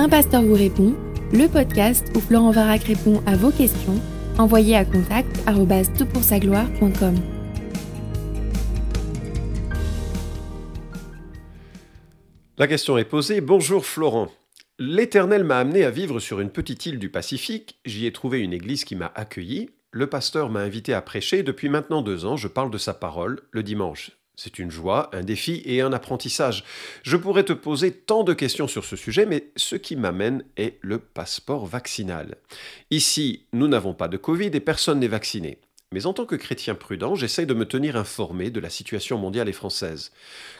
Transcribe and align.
Un 0.00 0.08
pasteur 0.08 0.42
vous 0.42 0.54
répond, 0.54 0.94
le 1.32 1.48
podcast 1.48 2.06
où 2.14 2.20
Florent 2.20 2.52
Varac 2.52 2.84
répond 2.84 3.20
à 3.26 3.34
vos 3.34 3.50
questions, 3.50 4.00
envoyez 4.38 4.76
à 4.76 4.84
contact 4.84 5.28
gloire.com 5.44 7.16
La 12.58 12.68
question 12.68 12.96
est 12.96 13.04
posée. 13.04 13.40
Bonjour 13.40 13.84
Florent. 13.84 14.30
L'Éternel 14.78 15.42
m'a 15.42 15.58
amené 15.58 15.82
à 15.82 15.90
vivre 15.90 16.20
sur 16.20 16.38
une 16.38 16.50
petite 16.50 16.86
île 16.86 17.00
du 17.00 17.08
Pacifique. 17.08 17.80
J'y 17.84 18.06
ai 18.06 18.12
trouvé 18.12 18.38
une 18.38 18.52
église 18.52 18.84
qui 18.84 18.94
m'a 18.94 19.10
accueilli. 19.16 19.70
Le 19.90 20.06
pasteur 20.06 20.48
m'a 20.48 20.60
invité 20.60 20.94
à 20.94 21.02
prêcher. 21.02 21.42
Depuis 21.42 21.68
maintenant 21.68 22.02
deux 22.02 22.24
ans, 22.24 22.36
je 22.36 22.46
parle 22.46 22.70
de 22.70 22.78
sa 22.78 22.94
parole 22.94 23.40
le 23.50 23.64
dimanche. 23.64 24.17
C'est 24.40 24.60
une 24.60 24.70
joie, 24.70 25.10
un 25.12 25.24
défi 25.24 25.62
et 25.64 25.80
un 25.80 25.92
apprentissage. 25.92 26.62
Je 27.02 27.16
pourrais 27.16 27.42
te 27.42 27.52
poser 27.52 27.90
tant 27.90 28.22
de 28.22 28.32
questions 28.32 28.68
sur 28.68 28.84
ce 28.84 28.94
sujet, 28.94 29.26
mais 29.26 29.50
ce 29.56 29.74
qui 29.74 29.96
m'amène 29.96 30.44
est 30.56 30.78
le 30.80 31.00
passeport 31.00 31.66
vaccinal. 31.66 32.36
Ici, 32.92 33.46
nous 33.52 33.66
n'avons 33.66 33.94
pas 33.94 34.06
de 34.06 34.16
Covid 34.16 34.50
et 34.54 34.60
personne 34.60 35.00
n'est 35.00 35.08
vacciné. 35.08 35.58
Mais 35.90 36.06
en 36.06 36.12
tant 36.12 36.24
que 36.24 36.36
chrétien 36.36 36.76
prudent, 36.76 37.16
j'essaye 37.16 37.46
de 37.46 37.54
me 37.54 37.64
tenir 37.64 37.96
informé 37.96 38.50
de 38.50 38.60
la 38.60 38.70
situation 38.70 39.18
mondiale 39.18 39.48
et 39.48 39.52
française. 39.52 40.12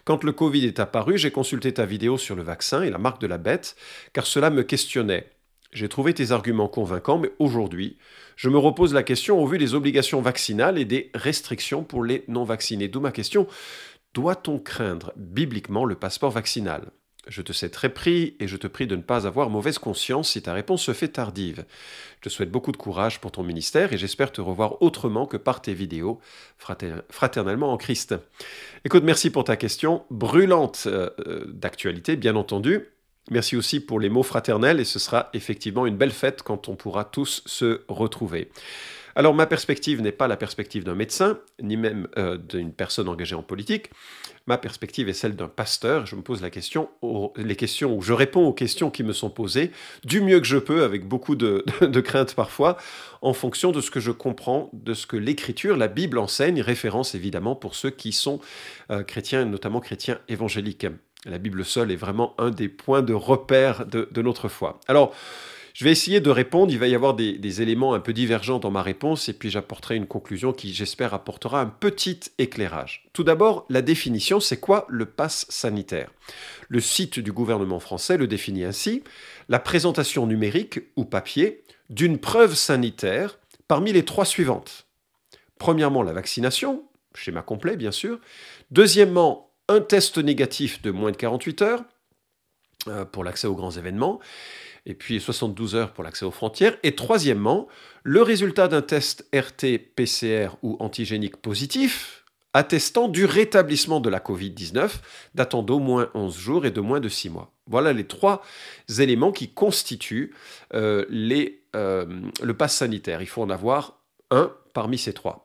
Quand 0.04 0.24
le 0.24 0.32
Covid 0.32 0.66
est 0.66 0.80
apparu, 0.80 1.16
j'ai 1.16 1.30
consulté 1.30 1.72
ta 1.72 1.86
vidéo 1.86 2.18
sur 2.18 2.34
le 2.34 2.42
vaccin 2.42 2.82
et 2.82 2.90
la 2.90 2.98
marque 2.98 3.20
de 3.20 3.28
la 3.28 3.38
bête, 3.38 3.76
car 4.12 4.26
cela 4.26 4.50
me 4.50 4.64
questionnait. 4.64 5.30
J'ai 5.72 5.88
trouvé 5.88 6.14
tes 6.14 6.30
arguments 6.30 6.68
convaincants, 6.68 7.18
mais 7.18 7.30
aujourd'hui, 7.38 7.98
je 8.36 8.48
me 8.48 8.58
repose 8.58 8.94
la 8.94 9.02
question 9.02 9.38
au 9.38 9.46
vu 9.46 9.58
des 9.58 9.74
obligations 9.74 10.22
vaccinales 10.22 10.78
et 10.78 10.84
des 10.84 11.10
restrictions 11.14 11.84
pour 11.84 12.02
les 12.02 12.24
non-vaccinés. 12.28 12.88
D'où 12.88 13.00
ma 13.00 13.12
question, 13.12 13.46
doit-on 14.14 14.58
craindre 14.58 15.12
bibliquement 15.16 15.84
le 15.84 15.94
passeport 15.94 16.30
vaccinal? 16.30 16.90
Je 17.26 17.42
te 17.42 17.52
sais 17.52 17.68
très 17.68 17.90
pris 17.90 18.36
et 18.40 18.48
je 18.48 18.56
te 18.56 18.66
prie 18.66 18.86
de 18.86 18.96
ne 18.96 19.02
pas 19.02 19.26
avoir 19.26 19.50
mauvaise 19.50 19.78
conscience 19.78 20.30
si 20.30 20.40
ta 20.40 20.54
réponse 20.54 20.82
se 20.82 20.94
fait 20.94 21.08
tardive. 21.08 21.66
Je 22.16 22.28
te 22.28 22.34
souhaite 22.34 22.50
beaucoup 22.50 22.72
de 22.72 22.78
courage 22.78 23.20
pour 23.20 23.30
ton 23.30 23.42
ministère 23.42 23.92
et 23.92 23.98
j'espère 23.98 24.32
te 24.32 24.40
revoir 24.40 24.80
autrement 24.80 25.26
que 25.26 25.36
par 25.36 25.60
tes 25.60 25.74
vidéos, 25.74 26.20
fraternellement 27.10 27.70
en 27.70 27.76
Christ. 27.76 28.14
Écoute, 28.86 29.04
merci 29.04 29.28
pour 29.28 29.44
ta 29.44 29.56
question, 29.56 30.04
brûlante 30.10 30.84
euh, 30.86 31.10
euh, 31.26 31.44
d'actualité, 31.48 32.16
bien 32.16 32.34
entendu. 32.34 32.86
Merci 33.30 33.56
aussi 33.56 33.80
pour 33.80 34.00
les 34.00 34.08
mots 34.08 34.22
fraternels 34.22 34.80
et 34.80 34.84
ce 34.84 34.98
sera 34.98 35.28
effectivement 35.34 35.86
une 35.86 35.96
belle 35.96 36.12
fête 36.12 36.42
quand 36.42 36.68
on 36.68 36.76
pourra 36.76 37.04
tous 37.04 37.42
se 37.46 37.82
retrouver. 37.88 38.50
Alors 39.18 39.34
ma 39.34 39.46
perspective 39.46 40.00
n'est 40.00 40.12
pas 40.12 40.28
la 40.28 40.36
perspective 40.36 40.84
d'un 40.84 40.94
médecin, 40.94 41.40
ni 41.60 41.76
même 41.76 42.06
euh, 42.16 42.36
d'une 42.36 42.72
personne 42.72 43.08
engagée 43.08 43.34
en 43.34 43.42
politique. 43.42 43.90
Ma 44.46 44.58
perspective 44.58 45.08
est 45.08 45.12
celle 45.12 45.34
d'un 45.34 45.48
pasteur. 45.48 46.06
Je 46.06 46.16
me 46.16 46.22
pose 46.22 46.40
la 46.40 46.50
question, 46.50 46.88
les 47.36 47.56
questions, 47.56 47.94
ou 47.94 48.00
je 48.00 48.12
réponds 48.12 48.46
aux 48.46 48.52
questions 48.52 48.90
qui 48.90 49.02
me 49.02 49.12
sont 49.12 49.28
posées 49.28 49.72
du 50.04 50.20
mieux 50.22 50.38
que 50.40 50.46
je 50.46 50.56
peux, 50.56 50.84
avec 50.84 51.06
beaucoup 51.06 51.34
de, 51.34 51.64
crainte 52.00 52.34
parfois, 52.34 52.78
en 53.20 53.34
fonction 53.34 53.72
de 53.72 53.80
ce 53.80 53.90
que 53.90 54.00
je 54.00 54.12
comprends, 54.12 54.70
de 54.72 54.94
ce 54.94 55.06
que 55.06 55.16
l'Écriture, 55.16 55.76
la 55.76 55.88
Bible 55.88 56.16
enseigne, 56.16 56.62
référence 56.62 57.14
évidemment 57.14 57.56
pour 57.56 57.74
ceux 57.74 57.90
qui 57.90 58.12
sont 58.12 58.40
euh, 58.90 59.02
chrétiens, 59.02 59.44
notamment 59.44 59.80
chrétiens 59.80 60.18
évangéliques. 60.28 60.86
La 61.24 61.38
Bible 61.38 61.64
seule 61.64 61.90
est 61.90 61.96
vraiment 61.96 62.34
un 62.38 62.50
des 62.50 62.68
points 62.68 63.02
de 63.02 63.12
repère 63.12 63.86
de, 63.86 64.22
notre 64.22 64.48
foi. 64.48 64.78
Alors, 64.86 65.14
je 65.74 65.84
vais 65.84 65.90
essayer 65.90 66.20
de 66.20 66.30
répondre. 66.30 66.72
Il 66.72 66.78
va 66.78 66.86
y 66.86 66.94
avoir 66.94 67.14
des, 67.14 67.62
éléments 67.62 67.94
un 67.94 68.00
peu 68.00 68.12
divergents 68.12 68.58
dans 68.58 68.70
ma 68.70 68.82
réponse 68.82 69.28
et 69.28 69.32
puis 69.32 69.50
j'apporterai 69.50 69.96
une 69.96 70.06
conclusion 70.06 70.52
qui, 70.52 70.72
j'espère, 70.72 71.14
apportera 71.14 71.60
un 71.60 71.66
petit 71.66 72.20
éclairage. 72.38 73.06
Tout 73.12 73.24
d'abord, 73.24 73.66
la 73.68 73.82
définition, 73.82 74.38
c'est 74.38 74.60
quoi 74.60 74.86
le 74.88 75.06
pass 75.06 75.46
sanitaire? 75.48 76.10
Le 76.68 76.80
site 76.80 77.18
du 77.18 77.32
gouvernement 77.32 77.80
français 77.80 78.16
le 78.16 78.26
définit 78.26 78.64
ainsi 78.64 79.02
la 79.48 79.58
présentation 79.58 80.26
numérique 80.26 80.80
ou 80.96 81.04
papier 81.04 81.62
d'une 81.90 82.18
preuve 82.18 82.54
sanitaire 82.54 83.38
parmi 83.66 83.92
les 83.92 84.04
trois 84.04 84.24
suivantes. 84.24 84.86
Premièrement, 85.58 86.02
la 86.02 86.12
vaccination, 86.12 86.84
schéma 87.14 87.42
complet 87.42 87.76
bien 87.76 87.92
sûr. 87.92 88.20
Deuxièmement, 88.70 89.47
un 89.68 89.80
test 89.80 90.18
négatif 90.18 90.82
de 90.82 90.90
moins 90.90 91.10
de 91.10 91.16
48 91.16 91.62
heures 91.62 91.84
euh, 92.88 93.04
pour 93.04 93.24
l'accès 93.24 93.46
aux 93.46 93.54
grands 93.54 93.70
événements 93.70 94.20
et 94.86 94.94
puis 94.94 95.20
72 95.20 95.74
heures 95.74 95.92
pour 95.92 96.02
l'accès 96.02 96.24
aux 96.24 96.30
frontières. 96.30 96.76
Et 96.82 96.94
troisièmement, 96.94 97.68
le 98.02 98.22
résultat 98.22 98.68
d'un 98.68 98.82
test 98.82 99.28
RT-PCR 99.32 100.56
ou 100.62 100.76
antigénique 100.80 101.36
positif 101.36 102.24
attestant 102.54 103.08
du 103.08 103.26
rétablissement 103.26 104.00
de 104.00 104.08
la 104.08 104.18
Covid-19 104.18 104.90
datant 105.34 105.62
d'au 105.62 105.78
moins 105.78 106.10
11 106.14 106.36
jours 106.36 106.66
et 106.66 106.70
de 106.70 106.80
moins 106.80 107.00
de 107.00 107.08
6 107.08 107.28
mois. 107.30 107.52
Voilà 107.66 107.92
les 107.92 108.06
trois 108.06 108.42
éléments 108.98 109.32
qui 109.32 109.50
constituent 109.50 110.34
euh, 110.74 111.04
euh, 111.76 112.06
le 112.42 112.54
pass 112.54 112.76
sanitaire. 112.76 113.20
Il 113.20 113.26
faut 113.26 113.42
en 113.42 113.50
avoir 113.50 114.00
un 114.30 114.50
parmi 114.72 114.96
ces 114.96 115.12
trois. 115.12 115.44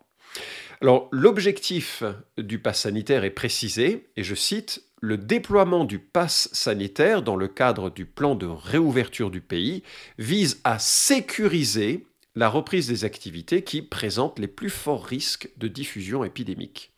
Alors 0.84 1.08
l'objectif 1.14 2.04
du 2.38 2.60
pass 2.60 2.82
sanitaire 2.82 3.24
est 3.24 3.30
précisé, 3.30 4.10
et 4.18 4.24
je 4.24 4.36
cite, 4.36 4.84
le 5.00 5.18
déploiement 5.18 5.86
du 5.86 5.98
pass 5.98 6.50
sanitaire 6.52 7.22
dans 7.22 7.38
le 7.38 7.48
cadre 7.48 7.90
du 7.90 8.06
plan 8.06 8.36
de 8.36 8.48
réouverture 8.48 9.32
du 9.32 9.40
pays 9.40 9.82
vise 10.18 10.60
à 10.66 10.80
sécuriser 10.80 12.06
la 12.36 12.50
reprise 12.50 12.90
des 12.90 13.06
activités 13.06 13.62
qui 13.62 13.82
présentent 13.82 14.40
les 14.40 14.50
plus 14.50 14.70
forts 14.70 15.06
risques 15.06 15.50
de 15.56 15.70
diffusion 15.70 16.26
épidémique. 16.26 16.92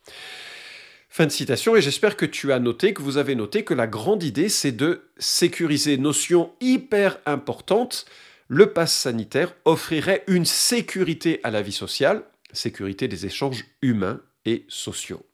Fin 1.08 1.26
de 1.26 1.30
citation, 1.30 1.76
et 1.76 1.80
j'espère 1.80 2.16
que 2.16 2.26
tu 2.26 2.52
as 2.52 2.58
noté, 2.58 2.92
que 2.92 3.02
vous 3.02 3.18
avez 3.18 3.36
noté 3.36 3.62
que 3.62 3.72
la 3.72 3.86
grande 3.86 4.24
idée, 4.24 4.48
c'est 4.48 4.72
de 4.72 5.02
sécuriser, 5.18 5.96
notion 5.96 6.50
hyper 6.60 7.20
importante, 7.24 8.04
le 8.48 8.72
pass 8.72 8.92
sanitaire 8.92 9.54
offrirait 9.64 10.24
une 10.26 10.44
sécurité 10.44 11.38
à 11.44 11.52
la 11.52 11.62
vie 11.62 11.70
sociale, 11.70 12.24
sécurité 12.56 13.08
des 13.08 13.26
échanges 13.26 13.64
humains 13.82 14.20
et 14.44 14.64
sociaux. 14.68 15.24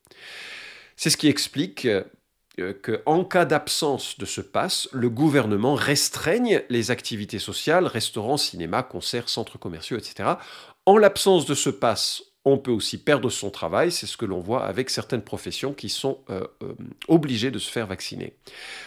C'est 0.96 1.10
ce 1.10 1.16
qui 1.16 1.28
explique 1.28 1.86
euh, 2.58 2.74
qu'en 2.74 3.24
cas 3.24 3.44
d'absence 3.44 4.18
de 4.18 4.26
ce 4.26 4.40
pass, 4.40 4.88
le 4.92 5.08
gouvernement 5.08 5.74
restreigne 5.74 6.62
les 6.68 6.90
activités 6.90 7.38
sociales, 7.38 7.86
restaurants, 7.86 8.36
cinéma, 8.36 8.82
concerts, 8.82 9.28
centres 9.28 9.58
commerciaux, 9.58 9.96
etc. 9.96 10.34
En 10.84 10.98
l'absence 10.98 11.46
de 11.46 11.54
ce 11.54 11.70
pass, 11.70 12.22
on 12.44 12.58
peut 12.58 12.72
aussi 12.72 12.98
perdre 12.98 13.30
son 13.30 13.50
travail, 13.50 13.92
c'est 13.92 14.06
ce 14.06 14.16
que 14.16 14.26
l'on 14.26 14.40
voit 14.40 14.64
avec 14.64 14.90
certaines 14.90 15.22
professions 15.22 15.72
qui 15.72 15.88
sont 15.88 16.18
euh, 16.28 16.44
euh, 16.62 16.74
obligées 17.08 17.52
de 17.52 17.58
se 17.58 17.70
faire 17.70 17.86
vacciner. 17.86 18.34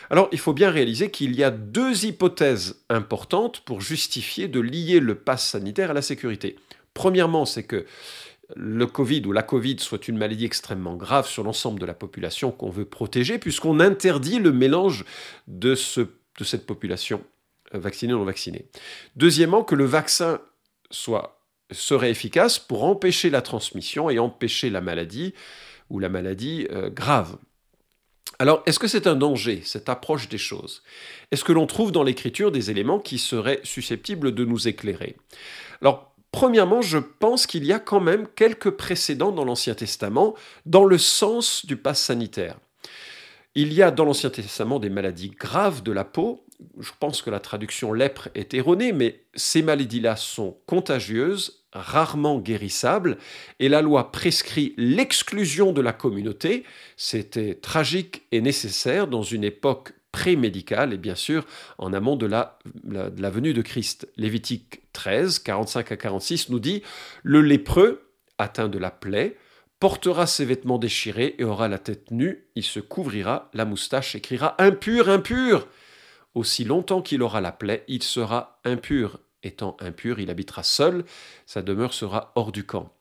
Alors 0.09 0.27
il 0.31 0.39
faut 0.39 0.53
bien 0.53 0.69
réaliser 0.69 1.09
qu'il 1.09 1.35
y 1.35 1.43
a 1.43 1.51
deux 1.51 2.05
hypothèses 2.05 2.83
importantes 2.89 3.61
pour 3.61 3.81
justifier 3.81 4.47
de 4.47 4.59
lier 4.59 4.99
le 4.99 5.15
pass 5.15 5.47
sanitaire 5.49 5.91
à 5.91 5.93
la 5.93 6.01
sécurité. 6.01 6.57
Premièrement, 6.95 7.45
c'est 7.45 7.63
que 7.63 7.85
le 8.55 8.87
Covid 8.87 9.23
ou 9.25 9.31
la 9.31 9.43
Covid 9.43 9.77
soit 9.79 10.07
une 10.07 10.17
maladie 10.17 10.45
extrêmement 10.45 10.95
grave 10.95 11.27
sur 11.27 11.43
l'ensemble 11.43 11.79
de 11.79 11.85
la 11.85 11.93
population 11.93 12.51
qu'on 12.51 12.69
veut 12.69 12.85
protéger, 12.85 13.37
puisqu'on 13.37 13.79
interdit 13.79 14.39
le 14.39 14.51
mélange 14.51 15.05
de, 15.47 15.75
cette 15.75 16.65
population 16.65 17.23
euh, 17.73 17.79
vaccinée 17.79 18.13
ou 18.13 18.19
non 18.19 18.23
vaccinée. 18.23 18.65
Deuxièmement, 19.15 19.63
que 19.63 19.75
le 19.75 19.85
vaccin 19.85 20.39
soit, 20.89 21.41
serait 21.71 22.11
efficace 22.11 22.59
pour 22.59 22.83
empêcher 22.83 23.29
la 23.29 23.41
transmission 23.41 24.09
et 24.09 24.19
empêcher 24.19 24.69
la 24.69 24.81
maladie 24.81 25.33
ou 25.89 25.99
la 25.99 26.09
maladie 26.09 26.67
euh, 26.71 26.89
grave. 26.89 27.37
Alors, 28.39 28.63
est-ce 28.65 28.79
que 28.79 28.87
c'est 28.87 29.07
un 29.07 29.15
danger, 29.15 29.61
cette 29.65 29.89
approche 29.89 30.29
des 30.29 30.37
choses? 30.37 30.83
Est-ce 31.31 31.43
que 31.43 31.53
l'on 31.53 31.67
trouve 31.67 31.91
dans 31.91 32.03
l'écriture 32.03 32.51
des 32.51 32.69
éléments 32.69 32.99
qui 32.99 33.17
seraient 33.17 33.61
susceptibles 33.63 34.33
de 34.33 34.45
nous 34.45 34.67
éclairer? 34.67 35.17
Alors, 35.81 36.14
Premièrement, 36.35 36.81
je 36.81 36.97
pense 36.97 37.47
qu'il 37.47 37.63
y 37.63 37.71
a 37.71 37.79
quand 37.79 38.01
même 38.01 38.27
quelques 38.35 38.71
précédents 38.71 39.31
dans 39.31 39.45
l'Ancien 39.45 39.73
Testament 39.73 40.35
dans 40.65 40.83
le 40.83 40.97
sens 40.97 41.65
du 41.65 41.77
pass 41.77 42.01
sanitaire. 42.01 42.57
Il 43.55 43.71
y 43.71 43.81
a 43.81 43.89
dans 43.89 44.03
l'Ancien 44.03 44.29
Testament 44.29 44.79
des 44.79 44.89
maladies 44.89 45.29
graves 45.29 45.81
de 45.81 45.93
la 45.93 46.03
peau. 46.03 46.45
Je 46.77 46.91
pense 46.99 47.21
que 47.21 47.29
la 47.29 47.39
traduction 47.39 47.93
lèpre 47.93 48.27
est 48.35 48.53
erronée, 48.53 48.91
mais 48.91 49.21
ces 49.33 49.61
maladies-là 49.61 50.17
sont 50.17 50.57
contagieuses, 50.65 51.63
rarement 51.71 52.39
guérissables, 52.39 53.17
et 53.61 53.69
la 53.69 53.81
loi 53.81 54.11
prescrit 54.11 54.73
l'exclusion 54.75 55.71
de 55.71 55.79
la 55.79 55.93
communauté. 55.93 56.65
C'était 56.97 57.55
tragique 57.55 58.23
et 58.33 58.41
nécessaire 58.41 59.07
dans 59.07 59.23
une 59.23 59.45
époque 59.45 59.93
pré-médicale 60.15 60.93
et 60.93 60.97
bien 60.97 61.13
sûr 61.13 61.45
en 61.77 61.91
amont 61.91 62.15
de 62.15 62.25
la, 62.25 62.57
de 62.85 63.21
la 63.21 63.29
venue 63.29 63.53
de 63.53 63.61
Christ. 63.61 64.07
Lévitique 64.15 64.83
13, 64.93 65.39
45 65.39 65.91
à 65.91 65.97
46 65.97 66.47
nous 66.49 66.59
dit 66.59 66.83
Le 67.23 67.41
lépreux, 67.41 68.09
atteint 68.37 68.69
de 68.69 68.77
la 68.77 68.91
plaie, 68.91 69.35
portera 69.81 70.25
ses 70.25 70.45
vêtements 70.45 70.77
déchirés 70.77 71.35
et 71.37 71.43
aura 71.43 71.67
la 71.67 71.79
tête 71.79 72.11
nue, 72.11 72.47
il 72.55 72.63
se 72.63 72.79
couvrira 72.79 73.49
la 73.53 73.65
moustache 73.65 74.15
et 74.15 74.21
criera 74.21 74.55
Impur, 74.57 75.09
impur 75.09 75.67
Aussi 76.33 76.63
longtemps 76.63 77.01
qu'il 77.01 77.21
aura 77.21 77.41
la 77.41 77.51
plaie, 77.51 77.83
il 77.89 78.01
sera 78.01 78.61
impur. 78.63 79.19
Étant 79.43 79.75
impur, 79.81 80.21
il 80.21 80.29
habitera 80.29 80.63
seul, 80.63 81.03
sa 81.45 81.61
demeure 81.61 81.93
sera 81.93 82.31
hors 82.35 82.53
du 82.53 82.65
camp. 82.65 82.94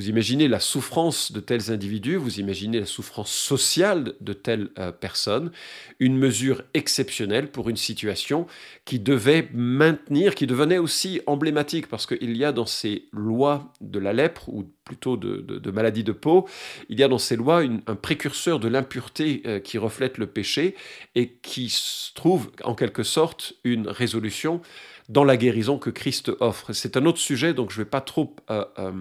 Vous 0.00 0.08
imaginez 0.08 0.48
la 0.48 0.60
souffrance 0.60 1.30
de 1.30 1.40
tels 1.40 1.70
individus, 1.70 2.16
vous 2.16 2.40
imaginez 2.40 2.80
la 2.80 2.86
souffrance 2.86 3.30
sociale 3.30 4.14
de 4.22 4.32
telles 4.32 4.70
euh, 4.78 4.92
personnes, 4.92 5.52
une 5.98 6.16
mesure 6.16 6.62
exceptionnelle 6.72 7.50
pour 7.50 7.68
une 7.68 7.76
situation 7.76 8.46
qui 8.86 8.98
devait 8.98 9.50
maintenir, 9.52 10.34
qui 10.34 10.46
devenait 10.46 10.78
aussi 10.78 11.20
emblématique, 11.26 11.86
parce 11.86 12.06
qu'il 12.06 12.34
y 12.34 12.46
a 12.46 12.52
dans 12.52 12.64
ces 12.64 13.08
lois 13.12 13.74
de 13.82 13.98
la 13.98 14.14
lèpre, 14.14 14.48
ou 14.48 14.64
plutôt 14.84 15.18
de, 15.18 15.70
maladie 15.70 16.02
de 16.02 16.12
peau, 16.12 16.48
il 16.88 16.98
y 16.98 17.02
a 17.02 17.08
dans 17.08 17.18
ces 17.18 17.36
lois 17.36 17.60
un 17.60 17.94
précurseur 17.94 18.58
de 18.58 18.68
l'impureté 18.68 19.42
euh, 19.44 19.60
qui 19.60 19.76
reflète 19.76 20.16
le 20.16 20.26
péché 20.26 20.76
et 21.14 21.28
qui 21.42 21.72
trouve 22.14 22.50
en 22.64 22.74
quelque 22.74 23.02
sorte 23.02 23.52
une 23.64 23.86
résolution 23.86 24.62
dans 25.10 25.24
la 25.24 25.36
guérison 25.36 25.76
que 25.76 25.90
Christ 25.90 26.30
offre. 26.38 26.72
C'est 26.72 26.96
un 26.96 27.04
autre 27.04 27.18
sujet, 27.18 27.52
donc 27.52 27.70
je 27.72 27.80
ne 27.80 27.84
vais 27.84 27.90
pas 27.90 28.00
trop 28.00 28.34
euh, 28.48 28.64
euh, 28.78 28.92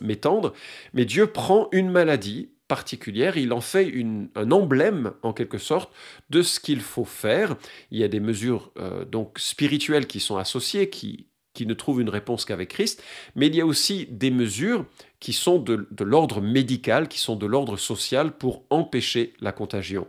m'étendre, 0.00 0.54
mais 0.94 1.04
Dieu 1.04 1.26
prend 1.26 1.68
une 1.72 1.90
maladie 1.90 2.50
particulière, 2.68 3.36
il 3.36 3.52
en 3.52 3.60
fait 3.60 3.92
un 4.34 4.50
emblème 4.50 5.12
en 5.22 5.32
quelque 5.32 5.58
sorte 5.58 5.92
de 6.28 6.42
ce 6.42 6.60
qu'il 6.60 6.80
faut 6.80 7.04
faire. 7.04 7.56
Il 7.90 7.98
y 7.98 8.04
a 8.04 8.08
des 8.08 8.20
mesures 8.20 8.72
euh, 8.78 9.04
donc 9.04 9.38
spirituelles 9.38 10.06
qui 10.06 10.20
sont 10.20 10.36
associées, 10.36 10.90
qui, 10.90 11.28
qui 11.54 11.66
ne 11.66 11.74
trouvent 11.74 12.00
une 12.00 12.10
réponse 12.10 12.44
qu'avec 12.44 12.70
Christ, 12.70 13.02
mais 13.34 13.46
il 13.46 13.54
y 13.54 13.60
a 13.60 13.66
aussi 13.66 14.06
des 14.10 14.30
mesures 14.30 14.86
qui 15.20 15.32
sont 15.32 15.58
de 15.58 16.04
l'ordre 16.04 16.40
médical, 16.40 17.08
qui 17.08 17.18
sont 17.18 17.36
de 17.36 17.46
l'ordre 17.46 17.76
social 17.76 18.32
pour 18.32 18.64
empêcher 18.70 19.34
la 19.40 19.52
contagion. 19.52 20.06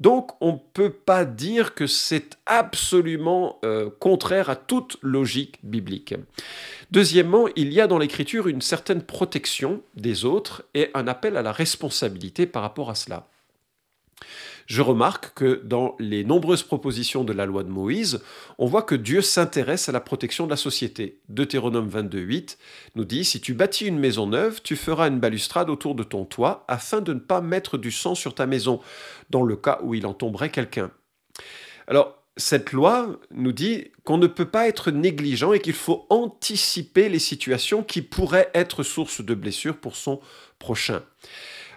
Donc 0.00 0.30
on 0.40 0.52
ne 0.52 0.58
peut 0.74 0.92
pas 0.92 1.24
dire 1.24 1.74
que 1.74 1.86
c'est 1.86 2.38
absolument 2.46 3.58
euh, 3.64 3.90
contraire 3.98 4.48
à 4.48 4.56
toute 4.56 4.96
logique 5.02 5.58
biblique. 5.62 6.14
Deuxièmement, 6.90 7.48
il 7.56 7.72
y 7.72 7.80
a 7.80 7.86
dans 7.86 7.98
l'Écriture 7.98 8.48
une 8.48 8.62
certaine 8.62 9.02
protection 9.02 9.82
des 9.94 10.24
autres 10.24 10.64
et 10.74 10.90
un 10.94 11.08
appel 11.08 11.36
à 11.36 11.42
la 11.42 11.52
responsabilité 11.52 12.46
par 12.46 12.62
rapport 12.62 12.90
à 12.90 12.94
cela 12.94 13.26
je 14.68 14.82
remarque 14.82 15.32
que 15.34 15.62
dans 15.64 15.96
les 15.98 16.24
nombreuses 16.24 16.62
propositions 16.62 17.24
de 17.24 17.32
la 17.32 17.46
loi 17.46 17.64
de 17.64 17.70
Moïse, 17.70 18.20
on 18.58 18.66
voit 18.66 18.82
que 18.82 18.94
Dieu 18.94 19.22
s'intéresse 19.22 19.88
à 19.88 19.92
la 19.92 20.00
protection 20.00 20.44
de 20.44 20.50
la 20.50 20.58
société. 20.58 21.20
Deutéronome 21.30 21.88
22.8 21.88 22.58
nous 22.94 23.06
dit, 23.06 23.24
Si 23.24 23.40
tu 23.40 23.54
bâtis 23.54 23.86
une 23.86 23.98
maison 23.98 24.26
neuve, 24.26 24.60
tu 24.62 24.76
feras 24.76 25.08
une 25.08 25.20
balustrade 25.20 25.70
autour 25.70 25.94
de 25.94 26.02
ton 26.02 26.26
toit, 26.26 26.66
afin 26.68 27.00
de 27.00 27.14
ne 27.14 27.18
pas 27.18 27.40
mettre 27.40 27.78
du 27.78 27.90
sang 27.90 28.14
sur 28.14 28.34
ta 28.34 28.44
maison, 28.44 28.80
dans 29.30 29.42
le 29.42 29.56
cas 29.56 29.78
où 29.82 29.94
il 29.94 30.06
en 30.06 30.12
tomberait 30.12 30.50
quelqu'un. 30.50 30.90
Alors, 31.86 32.22
cette 32.36 32.72
loi 32.72 33.18
nous 33.30 33.52
dit 33.52 33.86
qu'on 34.04 34.18
ne 34.18 34.26
peut 34.26 34.50
pas 34.50 34.68
être 34.68 34.90
négligent 34.90 35.54
et 35.54 35.60
qu'il 35.60 35.72
faut 35.72 36.06
anticiper 36.10 37.08
les 37.08 37.18
situations 37.18 37.82
qui 37.82 38.02
pourraient 38.02 38.50
être 38.52 38.82
source 38.82 39.22
de 39.22 39.34
blessures 39.34 39.78
pour 39.78 39.96
son 39.96 40.20
prochain. 40.58 41.02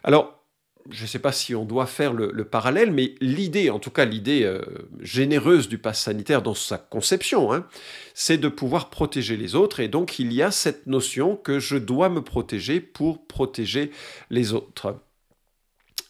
Alors, 0.03 0.40
je 0.89 1.03
ne 1.03 1.07
sais 1.07 1.19
pas 1.19 1.31
si 1.31 1.55
on 1.55 1.65
doit 1.65 1.85
faire 1.85 2.13
le, 2.13 2.43
parallèle, 2.43 2.91
mais 2.91 3.15
l'idée, 3.21 3.69
en 3.69 3.79
tout 3.79 3.91
cas 3.91 4.05
l'idée 4.05 4.43
euh, 4.43 4.61
généreuse 4.99 5.69
du 5.69 5.77
pass 5.77 6.01
sanitaire 6.01 6.41
dans 6.41 6.53
sa 6.53 6.77
conception, 6.77 7.53
hein, 7.53 7.65
c'est 8.13 8.37
de 8.37 8.47
pouvoir 8.47 8.89
protéger 8.89 9.37
les 9.37 9.55
autres. 9.55 9.79
Et 9.79 9.87
donc 9.87 10.19
il 10.19 10.33
y 10.33 10.41
a 10.41 10.51
cette 10.51 10.87
notion 10.87 11.35
que 11.35 11.59
je 11.59 11.77
dois 11.77 12.09
me 12.09 12.21
protéger 12.21 12.79
pour 12.79 13.25
protéger 13.25 13.91
les 14.29 14.53
autres. 14.53 14.97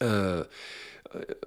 Euh, 0.02 0.44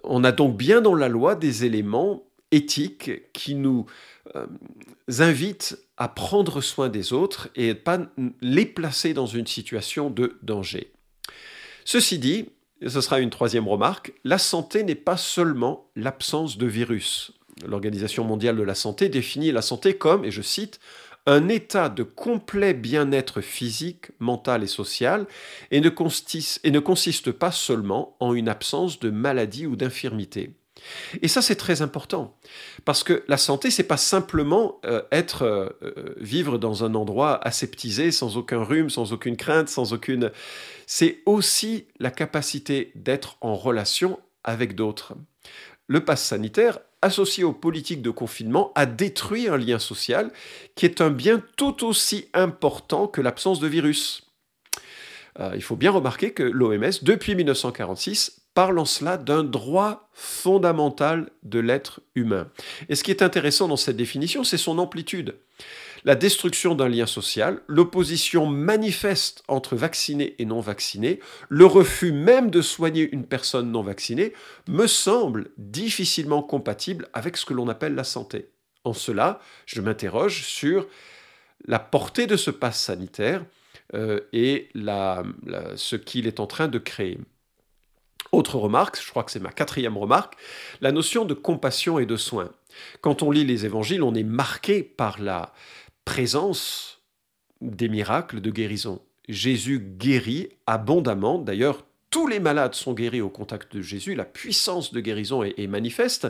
on 0.03 0.25
a 0.25 0.33
donc 0.33 0.57
bien 0.57 0.81
dans 0.81 0.95
la 0.95 1.09
loi 1.09 1.35
des 1.35 1.65
éléments 1.65 2.25
éthiques 2.51 3.33
qui 3.33 3.55
nous 3.55 3.87
euh, 4.37 4.47
invitent 5.19 5.79
à 5.97 6.09
prendre 6.09 6.61
soin 6.61 6.89
des 6.89 7.13
autres 7.13 7.49
et 7.57 7.75
pas 7.75 8.01
les 8.41 8.67
placer 8.67 9.15
dans 9.15 9.27
une 9.27 9.47
situation 9.47 10.11
de 10.11 10.39
danger. 10.43 10.93
Ceci 11.85 12.19
dit, 12.19 12.49
et 12.85 12.91
ce 12.91 13.01
sera 13.01 13.19
une 13.19 13.31
troisième 13.31 13.67
remarque, 13.67 14.13
la 14.25 14.37
santé 14.37 14.85
n'est 14.85 14.95
pas 14.95 15.17
seulement 15.17 15.89
l'absence 15.97 16.59
de 16.59 16.67
virus. 16.67 17.33
L'Organisation 17.67 18.25
mondiale 18.25 18.57
de 18.57 18.63
la 18.63 18.75
santé 18.75 19.09
définit 19.09 19.53
la 19.53 19.63
santé 19.63 19.97
comme, 19.97 20.25
et 20.27 20.31
je 20.31 20.43
cite, 20.43 20.81
un 21.27 21.49
état 21.49 21.89
de 21.89 22.03
complet 22.03 22.75
bien-être 22.75 23.41
physique, 23.41 24.11
mental 24.19 24.63
et 24.63 24.67
social, 24.67 25.27
et 25.71 25.81
ne, 25.81 25.89
consiste, 25.89 26.61
et 26.63 26.71
ne 26.71 26.79
consiste 26.79 27.33
pas 27.33 27.53
seulement 27.53 28.17
en 28.21 28.35
une 28.35 28.51
absence 28.51 29.01
de 29.01 29.09
maladie 29.09 29.67
ou 29.67 29.77
d'infirmité. 29.77 30.55
Et 31.23 31.29
ça, 31.29 31.43
c'est 31.43 31.57
très 31.57 31.83
important. 31.83 32.37
Parce 32.85 33.03
que 33.03 33.25
la 33.29 33.37
santé, 33.37 33.71
c'est 33.71 33.85
pas 33.85 33.97
simplement 33.97 34.81
euh, 34.85 35.03
être, 35.13 35.43
euh, 35.43 35.69
euh, 35.83 36.15
vivre 36.19 36.59
dans 36.59 36.85
un 36.85 36.95
endroit 36.95 37.45
aseptisé, 37.47 38.11
sans 38.11 38.37
aucun 38.37 38.63
rhume, 38.63 38.91
sans 38.91 39.13
aucune 39.13 39.37
crainte, 39.37 39.69
sans 39.69 39.93
aucune. 39.93 40.31
C'est 40.87 41.21
aussi 41.27 41.87
la 41.99 42.11
capacité 42.11 42.93
d'être 42.95 43.37
en 43.41 43.55
relation 43.55 44.19
avec 44.43 44.75
d'autres. 44.75 45.15
Le 45.87 46.05
pass 46.05 46.23
sanitaire, 46.23 46.79
associé 47.03 47.45
aux 47.45 47.53
politiques 47.53 48.03
de 48.03 48.11
confinement, 48.11 48.73
a 48.75 48.87
détruit 48.87 49.49
un 49.49 49.59
lien 49.59 49.79
social 49.79 50.31
qui 50.75 50.87
est 50.87 51.01
un 51.01 51.11
bien 51.11 51.43
tout 51.57 51.85
aussi 51.85 52.29
important 52.33 53.07
que 53.07 53.21
l'absence 53.21 53.61
de 53.61 53.67
virus. 53.67 54.23
il 55.55 55.63
faut 55.63 55.77
bien 55.77 55.91
remarquer 55.91 56.33
que 56.33 56.43
l'OMS, 56.43 56.93
depuis 57.03 57.35
1946, 57.35 58.44
parlant 58.55 58.85
cela 58.85 59.17
d'un 59.17 59.45
droit 59.45 60.09
fondamental 60.13 61.31
de 61.43 61.59
l'être 61.59 62.01
humain. 62.15 62.49
Et 62.89 62.95
ce 62.95 63.03
qui 63.03 63.11
est 63.11 63.23
intéressant 63.23 63.69
dans 63.69 63.77
cette 63.77 63.97
définition, 63.97 64.45
c'est 64.45 64.59
son 64.59 64.79
amplitude. 64.79 65.37
La 66.05 66.15
destruction 66.15 66.75
d'un 66.75 66.89
lien 66.89 67.07
social, 67.07 67.61
l'opposition 67.67 68.47
manifeste 68.47 69.43
entre 69.49 69.75
vaccinés 69.75 70.35
et 70.39 70.45
non 70.45 70.61
vaccinés, 70.61 71.19
le 71.49 71.65
refus 71.65 72.13
même 72.13 72.51
de 72.51 72.61
soigner 72.61 73.09
une 73.11 73.25
personne 73.25 73.73
non 73.73 73.83
vaccinée, 73.83 74.35
me 74.69 74.87
semble 74.87 75.51
difficilement 75.57 76.43
compatible 76.43 77.09
avec 77.15 77.39
ce 77.39 77.47
que 77.47 77.55
l'on 77.55 77.69
appelle 77.69 77.95
la 77.95 78.05
santé. 78.05 78.51
En 78.85 78.93
cela, 78.93 79.41
je 79.65 79.81
m'interroge 79.81 80.45
sur 80.45 80.87
la 81.67 81.79
portée 81.79 82.27
de 82.27 82.37
ce 82.37 82.51
pass 82.51 82.79
sanitaire 82.79 83.43
euh, 83.95 84.21
et 84.35 84.69
ce 84.75 85.97
qu'il 85.97 86.27
est 86.27 86.39
en 86.39 86.47
train 86.47 86.69
de 86.69 86.79
créer. 86.79 87.19
Autre 88.35 88.59
remarque, 88.59 89.01
je 89.01 89.09
crois 89.11 89.23
que 89.23 89.31
c'est 89.31 89.39
ma 89.39 89.53
quatrième 89.53 89.97
remarque, 89.97 90.35
la 90.81 90.91
notion 90.91 91.25
de 91.25 91.35
compassion 91.35 92.01
et 92.01 92.07
de 92.07 92.17
soin. 92.17 92.51
Quand 93.01 93.23
on 93.23 93.31
lit 93.31 93.45
les 93.45 93.65
évangiles, 93.65 94.03
on 94.03 94.13
est 94.13 94.25
marqué 94.25 94.83
par 94.83 95.23
la 95.23 95.53
présence 96.05 97.01
des 97.61 97.89
miracles 97.89 98.41
de 98.41 98.51
guérison. 98.51 99.01
Jésus 99.29 99.79
guérit 99.79 100.49
abondamment, 100.67 101.39
d'ailleurs 101.39 101.85
tous 102.11 102.27
les 102.27 102.41
malades 102.41 102.75
sont 102.75 102.93
guéris 102.93 103.21
au 103.21 103.29
contact 103.29 103.77
de 103.77 103.83
Jésus, 103.83 104.17
la 104.17 104.25
puissance 104.25 104.93
de 104.93 104.99
guérison 104.99 105.45
est, 105.45 105.69
manifeste, 105.69 106.27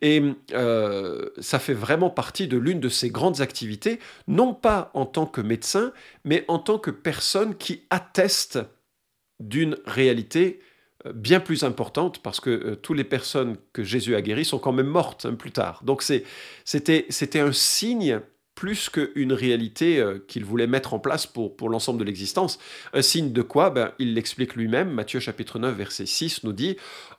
et 0.00 0.22
euh, 0.52 1.28
ça 1.38 1.58
fait 1.58 1.74
vraiment 1.74 2.08
partie 2.08 2.48
de 2.48 2.56
l'une 2.56 2.80
de 2.80 2.88
ses 2.88 3.10
grandes 3.10 3.42
activités, 3.42 3.98
non 4.26 4.54
pas 4.54 4.90
en 4.94 5.04
tant 5.04 5.26
que 5.26 5.42
médecin, 5.42 5.92
mais 6.24 6.46
en 6.48 6.58
tant 6.58 6.78
que 6.78 6.90
personne 6.90 7.56
qui 7.56 7.82
atteste 7.90 8.58
d'une 9.38 9.76
réalité 9.84 10.60
bien 11.14 11.40
plus 11.40 11.64
importante 11.64 12.20
parce 12.22 12.40
que 12.40 12.50
euh, 12.50 12.76
toutes 12.76 12.96
les 12.96 13.04
personnes 13.04 13.56
que 13.72 13.84
Jésus 13.84 14.14
a 14.14 14.22
guéries 14.22 14.44
sont 14.44 14.58
quand 14.58 14.72
même 14.72 14.86
mortes 14.86 15.26
hein, 15.26 15.34
plus 15.34 15.52
tard. 15.52 15.82
Donc 15.84 16.02
c'était 16.02 17.40
un 17.40 17.52
signe 17.52 18.20
plus 18.56 18.88
qu'une 18.88 19.34
réalité 19.34 20.00
euh, 20.00 20.18
qu'il 20.26 20.44
voulait 20.44 20.66
mettre 20.66 20.94
en 20.94 20.98
place 20.98 21.26
pour, 21.26 21.68
l'ensemble 21.68 22.00
de 22.00 22.04
l'existence. 22.04 22.58
Un 22.94 23.02
signe 23.02 23.32
de 23.32 23.42
quoi? 23.42 23.70
Ben, 23.70 23.92
Il 23.98 24.14
l'explique 24.14 24.56
lui-même, 24.56 24.90
Matthieu 24.90 25.20
chapitre 25.20 25.58
9 25.58 25.76
verset 25.76 26.06
6 26.06 26.42
nous 26.42 26.54
dit, 26.54 26.76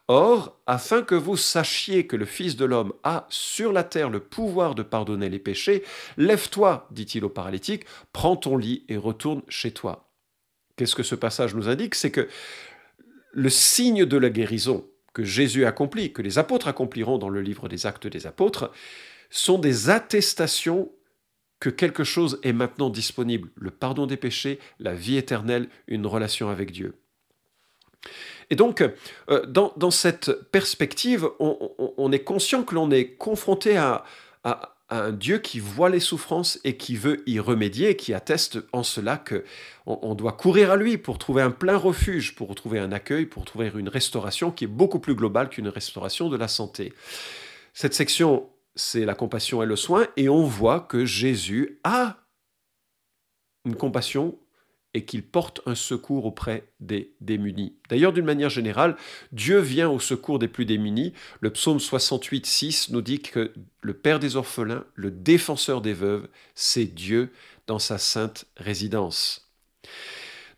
Or, 0.07 0.57
afin 0.65 1.03
que 1.03 1.15
vous 1.15 1.37
sachiez 1.37 2.07
que 2.07 2.15
le 2.15 2.25
Fils 2.25 2.55
de 2.55 2.65
l'homme 2.65 2.91
a 3.03 3.27
sur 3.29 3.71
la 3.71 3.83
terre 3.83 4.09
le 4.09 4.19
pouvoir 4.19 4.73
de 4.73 4.81
pardonner 4.81 5.29
les 5.29 5.39
péchés, 5.39 5.83
lève-toi, 6.17 6.87
dit-il 6.91 7.23
au 7.23 7.29
paralytique, 7.29 7.85
prends 8.13 8.35
ton 8.35 8.57
lit 8.57 8.83
et 8.89 8.97
retourne 8.97 9.43
chez 9.47 9.71
toi. 9.71 10.09
Qu'est-ce 10.75 10.95
que 10.95 11.03
ce 11.03 11.15
passage 11.15 11.53
nous 11.53 11.69
indique? 11.69 11.95
C'est 11.95 12.11
que 12.11 12.27
le 13.31 13.49
signe 13.49 14.05
de 14.05 14.17
la 14.17 14.29
guérison 14.29 14.85
que 15.13 15.23
Jésus 15.23 15.65
accomplit, 15.65 16.13
que 16.13 16.21
les 16.21 16.37
apôtres 16.37 16.67
accompliront 16.67 17.17
dans 17.17 17.29
le 17.29 17.41
livre 17.41 17.67
des 17.67 17.85
actes 17.85 18.07
des 18.07 18.27
apôtres, 18.27 18.71
sont 19.29 19.57
des 19.57 19.89
attestations 19.89 20.91
que 21.59 21.69
quelque 21.69 22.03
chose 22.03 22.39
est 22.43 22.53
maintenant 22.53 22.89
disponible, 22.89 23.49
le 23.55 23.71
pardon 23.71 24.05
des 24.05 24.17
péchés, 24.17 24.59
la 24.79 24.93
vie 24.93 25.17
éternelle, 25.17 25.69
une 25.87 26.05
relation 26.05 26.49
avec 26.49 26.71
Dieu. 26.71 26.93
Et 28.49 28.55
donc, 28.55 28.81
euh, 29.29 29.45
dans, 29.45 29.91
cette 29.91 30.31
perspective, 30.51 31.27
on, 31.39 32.11
est 32.11 32.23
conscient 32.23 32.63
que 32.63 32.75
l'on 32.75 32.91
est 32.91 33.15
confronté 33.15 33.75
à, 33.75 34.05
un 34.89 35.11
Dieu 35.11 35.39
qui 35.39 35.59
voit 35.59 35.89
les 35.89 35.99
souffrances 35.99 36.59
et 36.63 36.77
qui 36.77 36.95
veut 36.95 37.23
y 37.29 37.39
remédier, 37.39 37.95
qui 37.95 38.13
atteste 38.13 38.59
en 38.71 38.83
cela 38.83 39.17
que 39.17 39.43
on, 39.85 40.15
doit 40.15 40.33
courir 40.33 40.71
à 40.71 40.77
lui 40.77 40.97
pour 40.97 41.17
trouver 41.17 41.41
un 41.41 41.51
plein 41.51 41.77
refuge, 41.77 42.35
pour 42.35 42.53
trouver 42.55 42.79
un 42.79 42.91
accueil, 42.91 43.25
pour 43.25 43.45
trouver 43.45 43.71
une 43.75 43.89
restauration 43.89 44.51
qui 44.51 44.65
est 44.65 44.67
beaucoup 44.67 44.99
plus 44.99 45.15
globale 45.15 45.49
qu'une 45.49 45.67
restauration 45.67 46.29
de 46.29 46.37
la 46.37 46.47
santé. 46.47 46.93
Cette 47.73 47.93
section, 47.93 48.49
c'est 48.75 49.05
la 49.05 49.13
compassion 49.13 49.61
et 49.61 49.65
le 49.65 49.75
soin, 49.75 50.07
et 50.17 50.29
on 50.29 50.43
voit 50.43 50.81
que 50.81 51.05
Jésus 51.05 51.79
a 51.83 52.17
une 53.65 53.75
compassion 53.75 54.37
et 54.93 55.05
qu'il 55.05 55.23
porte 55.23 55.61
un 55.65 55.75
secours 55.75 56.25
auprès 56.25 56.69
des 56.79 57.13
démunis. 57.21 57.75
D'ailleurs, 57.89 58.13
d'une 58.13 58.25
manière 58.25 58.49
générale, 58.49 58.95
Dieu 59.31 59.59
vient 59.59 59.89
au 59.89 59.99
secours 59.99 60.39
des 60.39 60.47
plus 60.47 60.65
démunis. 60.65 61.13
Le 61.39 61.51
psaume 61.51 61.79
68, 61.79 62.45
6 62.45 62.89
nous 62.89 63.01
dit 63.01 63.19
que 63.19 63.53
le 63.81 63.93
Père 63.93 64.19
des 64.19 64.35
orphelins, 64.35 64.85
le 64.95 65.11
défenseur 65.11 65.81
des 65.81 65.93
veuves, 65.93 66.27
c'est 66.55 66.85
Dieu 66.85 67.31
dans 67.67 67.79
sa 67.79 67.97
sainte 67.97 68.45
résidence. 68.55 69.51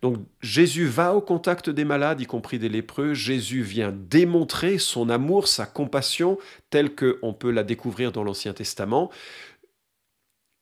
Donc 0.02 0.18
Jésus 0.42 0.86
va 0.86 1.14
au 1.14 1.22
contact 1.22 1.70
des 1.70 1.84
malades, 1.84 2.22
y 2.22 2.26
compris 2.26 2.58
des 2.60 2.70
lépreux. 2.70 3.14
Jésus 3.14 3.62
vient 3.62 3.92
démontrer 3.92 4.78
son 4.78 5.10
amour, 5.10 5.48
sa 5.48 5.66
compassion, 5.66 6.38
telle 6.70 6.96
qu'on 6.96 7.34
peut 7.34 7.52
la 7.52 7.64
découvrir 7.64 8.12
dans 8.12 8.24
l'Ancien 8.24 8.54
Testament. 8.54 9.12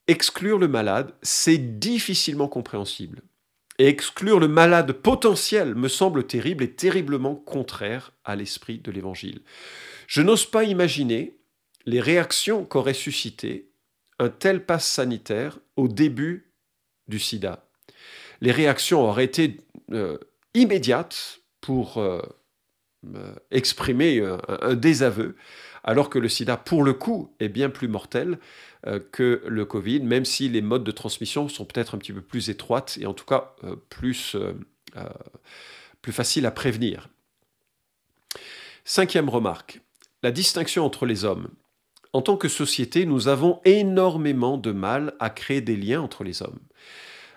Exclure 0.07 0.57
le 0.57 0.67
malade, 0.67 1.13
c'est 1.21 1.79
difficilement 1.79 2.47
compréhensible. 2.47 3.21
Et 3.79 3.87
exclure 3.87 4.39
le 4.39 4.47
malade 4.47 4.91
potentiel 4.91 5.75
me 5.75 5.87
semble 5.87 6.25
terrible 6.25 6.63
et 6.63 6.71
terriblement 6.71 7.35
contraire 7.35 8.11
à 8.25 8.35
l'esprit 8.35 8.79
de 8.79 8.91
l'Évangile. 8.91 9.41
Je 10.07 10.21
n'ose 10.21 10.45
pas 10.45 10.63
imaginer 10.63 11.37
les 11.85 12.01
réactions 12.01 12.65
qu'aurait 12.65 12.93
suscité 12.93 13.69
un 14.19 14.29
tel 14.29 14.65
passe 14.65 14.87
sanitaire 14.87 15.59
au 15.75 15.87
début 15.87 16.51
du 17.07 17.19
sida. 17.19 17.67
Les 18.41 18.51
réactions 18.51 19.03
auraient 19.03 19.23
été 19.23 19.57
euh, 19.91 20.17
immédiates 20.53 21.39
pour 21.61 21.97
euh, 21.97 22.21
euh, 23.15 23.33
exprimer 23.51 24.21
un, 24.61 24.73
désaveu, 24.75 25.35
alors 25.87 26.11
que 26.11 26.19
le 26.19 26.29
sida, 26.29 26.55
pour 26.55 26.83
le 26.83 26.93
coup, 26.93 27.33
est 27.39 27.49
bien 27.49 27.71
plus 27.71 27.87
mortel 27.87 28.37
que 29.11 29.41
le 29.47 29.65
Covid, 29.65 30.01
même 30.01 30.23
si 30.23 30.47
les 30.47 30.61
modes 30.61 30.83
de 30.83 30.91
transmission 30.91 31.49
sont 31.49 31.65
peut-être 31.65 31.95
un 31.95 31.97
petit 31.97 32.13
peu 32.13 32.21
plus 32.21 32.49
étroites 32.49 32.99
et 33.01 33.07
en 33.07 33.13
tout 33.13 33.25
cas 33.25 33.55
plus, 33.89 34.37
plus 36.01 36.11
faciles 36.11 36.45
à 36.45 36.51
prévenir. 36.51 37.09
Cinquième 38.85 39.27
remarque, 39.27 39.81
la 40.23 40.31
distinction 40.31 40.85
entre 40.85 41.05
les 41.05 41.25
hommes. 41.25 41.49
En 42.13 42.21
tant 42.21 42.37
que 42.37 42.47
société, 42.47 43.05
nous 43.05 43.27
avons 43.27 43.59
énormément 43.65 44.57
de 44.57 44.71
mal 44.71 45.13
à 45.19 45.29
créer 45.29 45.61
des 45.61 45.75
liens 45.75 46.01
entre 46.01 46.23
les 46.23 46.41
hommes. 46.41 46.59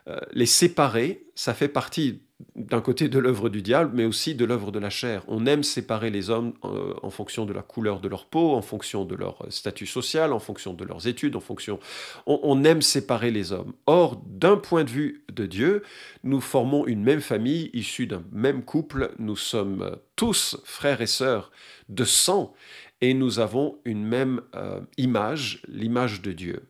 Euh, 0.07 0.21
les 0.33 0.47
séparer, 0.47 1.27
ça 1.35 1.53
fait 1.53 1.69
partie 1.69 2.23
d'un 2.57 2.81
côté 2.81 3.09
de 3.09 3.19
l'œuvre 3.19 3.49
du 3.49 3.63
diable, 3.63 3.93
mais 3.95 4.05
aussi 4.05 4.35
de 4.35 4.45
l'œuvre 4.45 4.73
de 4.73 4.79
la 4.79 4.91
chair. 4.91 5.23
On 5.29 5.47
aime 5.47 5.63
séparer 5.63 6.11
les 6.11 6.31
hommes 6.31 6.53
euh, 6.65 6.95
en 7.03 7.11
fonction 7.11 7.47
de 7.47 7.53
la 7.53 7.63
couleur 7.63 8.01
de 8.01 8.09
leur 8.09 8.27
peau, 8.27 8.55
en 8.55 8.63
fonction 8.63 9.05
de 9.05 9.15
leur 9.15 9.45
statut 9.51 9.87
social, 9.87 10.33
en 10.33 10.39
fonction 10.39 10.75
de 10.75 10.85
leurs 10.85 11.07
études, 11.07 11.37
en 11.37 11.41
fonction... 11.41 11.79
On, 12.27 12.65
aime 12.65 12.83
séparer 12.83 13.31
les 13.31 13.53
hommes. 13.53 13.73
Or, 13.87 14.23
d'un 14.27 14.57
point 14.57 14.85
de 14.85 14.91
vue 14.91 15.25
de 15.33 15.47
Dieu, 15.47 15.83
nous 16.25 16.41
formons 16.41 16.87
une 16.87 17.03
même 17.03 17.21
famille, 17.21 17.71
issue 17.73 18.07
d'un 18.07 18.23
même 18.33 18.63
couple, 18.63 19.13
nous 19.19 19.37
sommes 19.37 19.97
tous 20.17 20.59
frères 20.65 21.01
et 21.01 21.07
sœurs 21.07 21.51
de 21.89 22.05
sang, 22.05 22.53
et 23.01 23.15
nous 23.15 23.39
avons 23.39 23.79
une 23.85 24.05
même 24.05 24.43
euh, 24.55 24.81
image, 24.99 25.63
l'image 25.69 26.21
de 26.21 26.33
Dieu 26.33 26.63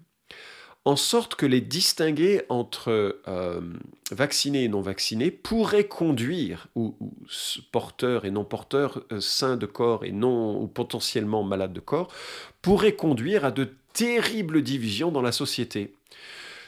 en 0.84 0.96
sorte 0.96 1.34
que 1.34 1.46
les 1.46 1.60
distinguer 1.60 2.42
entre 2.48 3.20
euh, 3.28 3.60
vaccinés 4.10 4.64
et 4.64 4.68
non 4.68 4.80
vaccinés 4.80 5.30
pourrait 5.30 5.84
conduire, 5.84 6.68
ou, 6.74 6.96
porteurs 7.70 8.24
et 8.24 8.30
non 8.30 8.44
porteurs, 8.44 9.02
euh, 9.12 9.20
sains 9.20 9.56
de 9.56 9.66
corps 9.66 10.04
et 10.04 10.12
non, 10.12 10.60
ou 10.60 10.66
potentiellement 10.66 11.42
malades 11.42 11.74
de 11.74 11.80
corps, 11.80 12.08
pourrait 12.62 12.96
conduire 12.96 13.44
à 13.44 13.50
de 13.50 13.68
terribles 13.92 14.62
divisions 14.62 15.10
dans 15.10 15.22
la 15.22 15.32
société. 15.32 15.94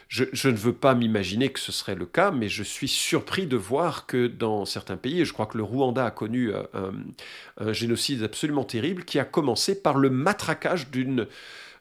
Je, 0.09 0.49
ne 0.49 0.57
veux 0.57 0.75
pas 0.75 0.95
m'imaginer 0.95 1.49
que 1.49 1.59
ce 1.59 1.73
serait 1.73 1.95
le 1.95 2.05
cas, 2.05 2.33
mais 2.33 2.51
je 2.51 2.63
suis 2.63 2.89
surpris 2.89 3.47
de 3.47 3.57
voir 3.57 4.05
que 4.05 4.27
dans 4.27 4.67
certains 4.67 4.99
pays, 4.99 5.23
et 5.23 5.25
je 5.25 5.33
crois 5.33 5.47
que 5.47 5.57
le 5.57 5.65
Rwanda 5.65 6.05
a 6.05 6.11
connu 6.11 6.53
euh, 6.53 6.93
un 7.57 7.73
génocide 7.73 8.23
absolument 8.23 8.65
terrible, 8.65 9.07
qui 9.07 9.19
a 9.19 9.25
commencé 9.25 9.81
par 9.81 9.97
le 9.97 10.11
matraquage 10.11 10.91
d'une 10.91 11.27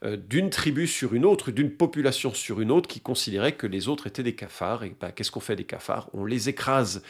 d'une 0.03 0.49
tribu 0.49 0.87
sur 0.87 1.13
une 1.13 1.25
autre, 1.25 1.51
d'une 1.51 1.71
population 1.71 2.33
sur 2.33 2.59
une 2.59 2.71
autre, 2.71 2.87
qui 2.87 3.01
considérait 3.01 3.55
que 3.55 3.67
les 3.67 3.87
autres 3.87 4.07
étaient 4.07 4.23
des 4.23 4.35
cafards. 4.35 4.83
Et 4.83 4.95
ben, 4.99 5.11
qu'est-ce 5.11 5.31
qu'on 5.31 5.39
fait 5.39 5.55
des 5.55 5.65
cafards? 5.65 6.09
On 6.13 6.25
les 6.25 6.49
écrase. 6.49 7.03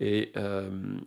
Et 0.00 0.32
euh, 0.36 0.98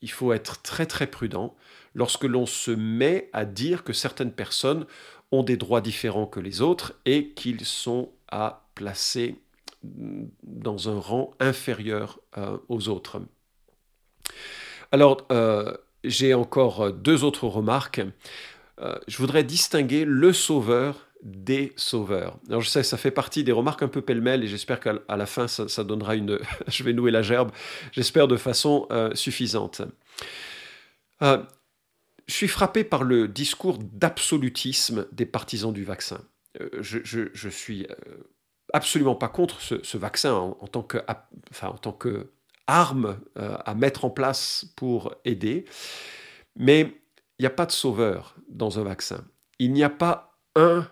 il 0.00 0.10
faut 0.10 0.32
être 0.32 0.62
très 0.62 0.86
très 0.86 1.06
prudent 1.06 1.54
lorsque 1.94 2.24
l'on 2.24 2.46
se 2.46 2.70
met 2.70 3.28
à 3.32 3.44
dire 3.44 3.84
que 3.84 3.92
certaines 3.92 4.32
personnes 4.32 4.86
ont 5.32 5.42
des 5.42 5.56
droits 5.56 5.80
différents 5.80 6.26
que 6.26 6.40
les 6.40 6.62
autres 6.62 6.94
et 7.04 7.30
qu'ils 7.30 7.64
sont 7.64 8.10
à 8.28 8.66
placer 8.74 9.36
dans 9.82 10.88
un 10.88 10.98
rang 10.98 11.34
inférieur 11.40 12.20
euh, 12.38 12.56
aux 12.68 12.88
autres. 12.88 13.20
Alors, 14.92 15.26
j'ai 16.04 16.34
encore 16.34 16.92
deux 16.92 17.24
autres 17.24 17.48
remarques. 17.48 18.00
Euh, 18.80 18.96
je 19.06 19.18
voudrais 19.18 19.44
distinguer 19.44 20.04
le 20.04 20.32
sauveur 20.32 21.08
des 21.22 21.72
sauveurs. 21.76 22.38
Alors 22.48 22.60
je 22.60 22.68
sais, 22.68 22.82
ça 22.82 22.96
fait 22.96 23.10
partie 23.10 23.44
des 23.44 23.52
remarques 23.52 23.82
un 23.82 23.88
peu 23.88 24.02
pêle-mêle 24.02 24.44
et 24.44 24.46
j'espère 24.46 24.80
qu'à 24.80 25.16
la 25.16 25.26
fin, 25.26 25.48
ça, 25.48 25.84
donnera 25.84 26.16
une... 26.16 26.38
je 26.68 26.82
vais 26.82 26.92
nouer 26.92 27.10
la 27.10 27.22
gerbe, 27.22 27.50
j'espère 27.92 28.28
de 28.28 28.36
façon 28.36 28.86
euh, 28.90 29.14
suffisante. 29.14 29.82
Euh, 31.22 31.42
je 32.26 32.34
suis 32.34 32.48
frappé 32.48 32.84
par 32.84 33.04
le 33.04 33.28
discours 33.28 33.78
d'absolutisme 33.78 35.06
des 35.12 35.26
partisans 35.26 35.72
du 35.72 35.84
vaccin. 35.84 36.20
Je, 36.80 37.00
je, 37.02 37.48
suis 37.48 37.86
absolument 38.72 39.16
pas 39.16 39.28
contre 39.28 39.60
ce, 39.60 39.96
vaccin 39.96 40.32
en, 40.34 40.56
en, 40.60 40.66
tant 40.68 40.82
que, 40.82 40.98
enfin, 41.50 41.68
en 41.68 41.76
tant 41.76 41.92
que 41.92 42.30
arme 42.68 43.18
à 43.34 43.74
mettre 43.74 44.04
en 44.04 44.10
place 44.10 44.64
pour 44.76 45.16
aider, 45.24 45.64
mais 46.56 46.94
il 47.38 47.42
n'y 47.42 47.46
a 47.46 47.50
pas 47.50 47.66
de 47.66 47.72
sauveur 47.72 48.36
dans 48.48 48.78
un 48.78 48.84
vaccin. 48.84 49.24
Il 49.58 49.72
n'y 49.72 49.84
a 49.84 49.90
pas 49.90 50.38
un 50.54 50.86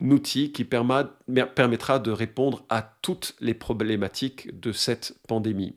outil 0.00 0.52
qui 0.52 0.64
permettra 0.64 1.98
de 1.98 2.10
répondre 2.10 2.64
à 2.68 2.82
toutes 3.02 3.34
les 3.40 3.54
problématiques 3.54 4.58
de 4.58 4.72
cette 4.72 5.14
pandémie. 5.28 5.76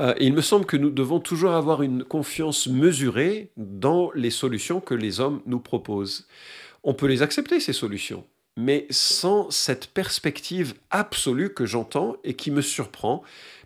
Euh, 0.00 0.14
il 0.18 0.32
me 0.32 0.40
semble 0.40 0.66
que 0.66 0.76
nous 0.76 0.90
devons 0.90 1.20
toujours 1.20 1.52
avoir 1.52 1.82
une 1.82 2.02
confiance 2.04 2.66
mesurée 2.66 3.52
dans 3.56 4.10
les 4.12 4.30
solutions 4.30 4.80
que 4.80 4.94
les 4.94 5.20
hommes 5.20 5.40
nous 5.46 5.60
proposent. 5.60 6.26
On 6.82 6.94
peut 6.94 7.06
les 7.06 7.22
accepter, 7.22 7.60
ces 7.60 7.72
solutions, 7.72 8.24
mais 8.56 8.86
sans 8.90 9.50
cette 9.50 9.86
perspective 9.86 10.74
absolue 10.90 11.54
que 11.54 11.64
j'entends 11.64 12.16
et 12.24 12.34
qui 12.34 12.50
me 12.50 12.60
surprend, 12.60 13.22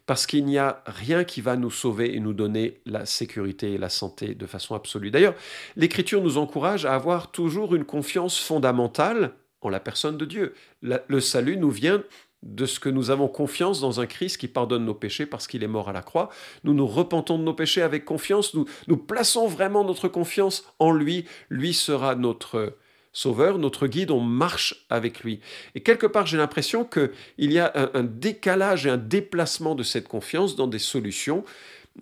parce 0.09 0.27
qu'il 0.27 0.47
n'y 0.47 0.57
a 0.57 0.83
rien 0.87 1.23
qui 1.23 1.43
va 1.43 1.55
nous 1.57 1.71
sauver 1.71 2.17
et 2.17 2.19
nous 2.19 2.33
donner 2.33 2.81
la 2.87 3.05
sécurité 3.05 3.75
et 3.75 3.79
la 3.79 3.91
santé 3.91 4.35
de 4.35 4.47
façon 4.47 4.75
absolue. 4.75 5.11
D'ailleurs, 5.11 5.35
l'Écriture 5.77 6.23
nous 6.23 6.39
encourage 6.39 6.87
à 6.87 6.95
avoir 6.95 7.31
toujours 7.31 7.75
une 7.75 7.85
confiance 7.85 8.39
fondamentale 8.39 9.35
en 9.61 9.69
la 9.69 9.81
personne 9.81 10.17
de 10.17 10.25
Dieu. 10.25 10.55
le 10.81 11.21
salut 11.21 11.59
nous 11.59 11.71
vient 11.71 12.03
de 12.43 12.65
ce 12.65 12.81
que 12.81 12.89
nous 12.89 13.11
avons 13.11 13.29
confiance 13.29 13.83
dans 13.83 14.01
un 14.01 14.07
Christ 14.07 14.39
qui 14.39 14.49
pardonne 14.49 14.87
nos 14.87 14.95
péchés 14.95 15.27
parce 15.27 15.47
qu'il 15.47 15.63
est 15.63 15.69
mort 15.69 15.91
à 15.91 15.93
la 15.93 16.01
croix. 16.01 16.31
Nous 16.65 16.73
nous 16.73 16.87
repentons 16.87 17.37
de 17.37 17.45
nos 17.45 17.53
péchés 17.53 17.83
avec 17.83 18.07
confiance, 18.07 18.55
nous, 18.55 18.97
plaçons 18.97 19.47
vraiment 19.47 19.85
notre 19.85 20.09
confiance 20.09 20.65
en 20.79 20.91
lui. 20.91 21.27
Lui 21.51 21.75
sera 21.75 22.15
notre 22.15 22.79
Sauveur, 23.19 23.59
notre 23.59 23.89
guide, 23.89 24.13
on 24.13 24.21
marche 24.21 24.87
avec 24.91 25.25
lui. 25.25 25.41
Et 25.75 25.81
quelque 25.81 26.07
part, 26.07 26.27
j'ai 26.27 26.37
l'impression 26.37 26.85
qu'il 26.85 27.11
y 27.53 27.59
a 27.59 27.73
un, 27.93 28.05
décalage 28.05 28.87
et 28.87 28.91
un 28.91 28.97
déplacement 28.97 29.75
de 29.75 29.83
cette 29.83 30.07
confiance 30.07 30.55
dans 30.55 30.69
des 30.69 30.79
solutions 30.79 31.45